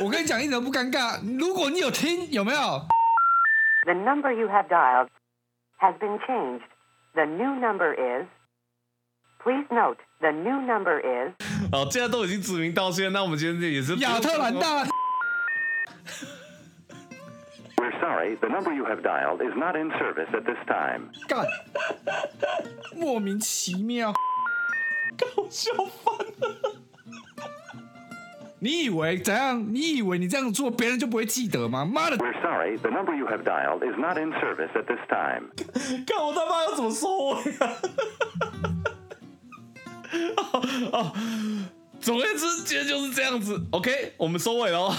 [0.00, 1.20] 我跟你讲，一点都不尴尬。
[1.38, 2.86] 如果你有听，有没有
[3.84, 5.08] ？The number you have dialed
[5.80, 6.64] has been changed.
[7.14, 8.26] The new number is.
[9.42, 11.34] Please note, the new number is.
[11.70, 14.86] 好，既然都已经指名道姓，那我们今天也是亚特兰大。
[17.77, 21.11] We're sorry, the number you have dialed is not in service at this time.
[21.27, 21.45] 干，
[22.95, 24.13] 莫名其妙。
[25.17, 25.71] 搞笑
[26.03, 26.75] 翻了！
[28.59, 29.73] 你以为怎样？
[29.73, 31.85] 你以为你这样做，别人就不会记得吗？
[31.85, 32.17] 妈的！
[32.17, 35.49] We're sorry, the number you have dialed is not in service at this time.
[36.05, 37.75] 看我他妈要怎么收尾啊！
[40.91, 41.13] 哦，
[42.01, 43.61] 总而言之，今天就是这样子。
[43.71, 44.93] OK，我们收尾喽。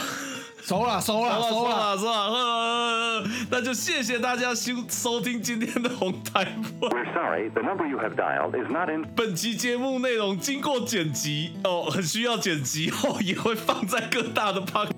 [0.66, 6.44] 收了， 收了，收了，收了， 那就谢谢大家收收听今天的红台。
[6.82, 9.06] We're sorry, the number you have dialed is not in。
[9.16, 14.90] 本期节目内容经过剪辑哦，很需要剪辑后 也会放在各大的 p a r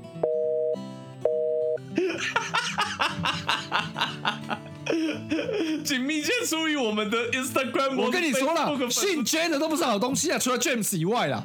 [5.83, 7.95] 请密切注意我们的 Instagram。
[7.97, 11.43] 我跟你说了，姓 J 的都不是好东西啊，除了 James 以外啦。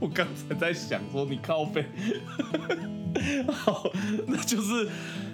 [0.00, 1.84] 我刚才在想说你靠背，
[3.52, 3.84] 好，
[4.26, 4.88] 那就是，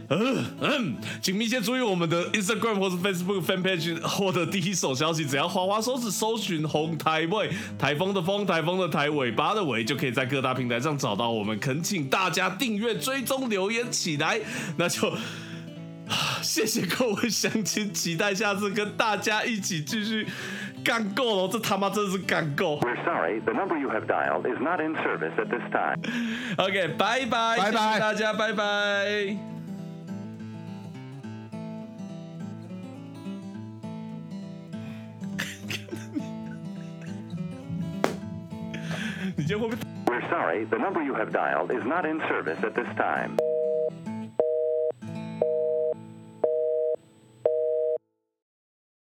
[0.08, 5.24] 嗯嗯，请密切注意我们的 Instagram 或是 Facebook fan page，获得第一手消息。
[5.24, 7.48] 只要花花手指搜寻“红台尾”，
[7.78, 11.56] 台风的风，台风的台，尾巴的尾，就可以在各大平台上找到我们。
[11.60, 14.40] 恳请大家订阅、追踪、留言起来。
[14.76, 15.16] 那就，
[16.42, 20.26] 谢谢各位乡亲，期待下次跟大家一起继续。
[20.85, 22.79] 干够了，这他妈真是干够。
[22.81, 25.97] We're sorry, the number you have dialed is not in service at this time.
[26.57, 29.37] OK，拜拜，拜拜，大家拜拜。
[39.37, 39.77] 你今天会不会？
[40.07, 43.37] We're sorry, the number you have dialed is not in service at this time.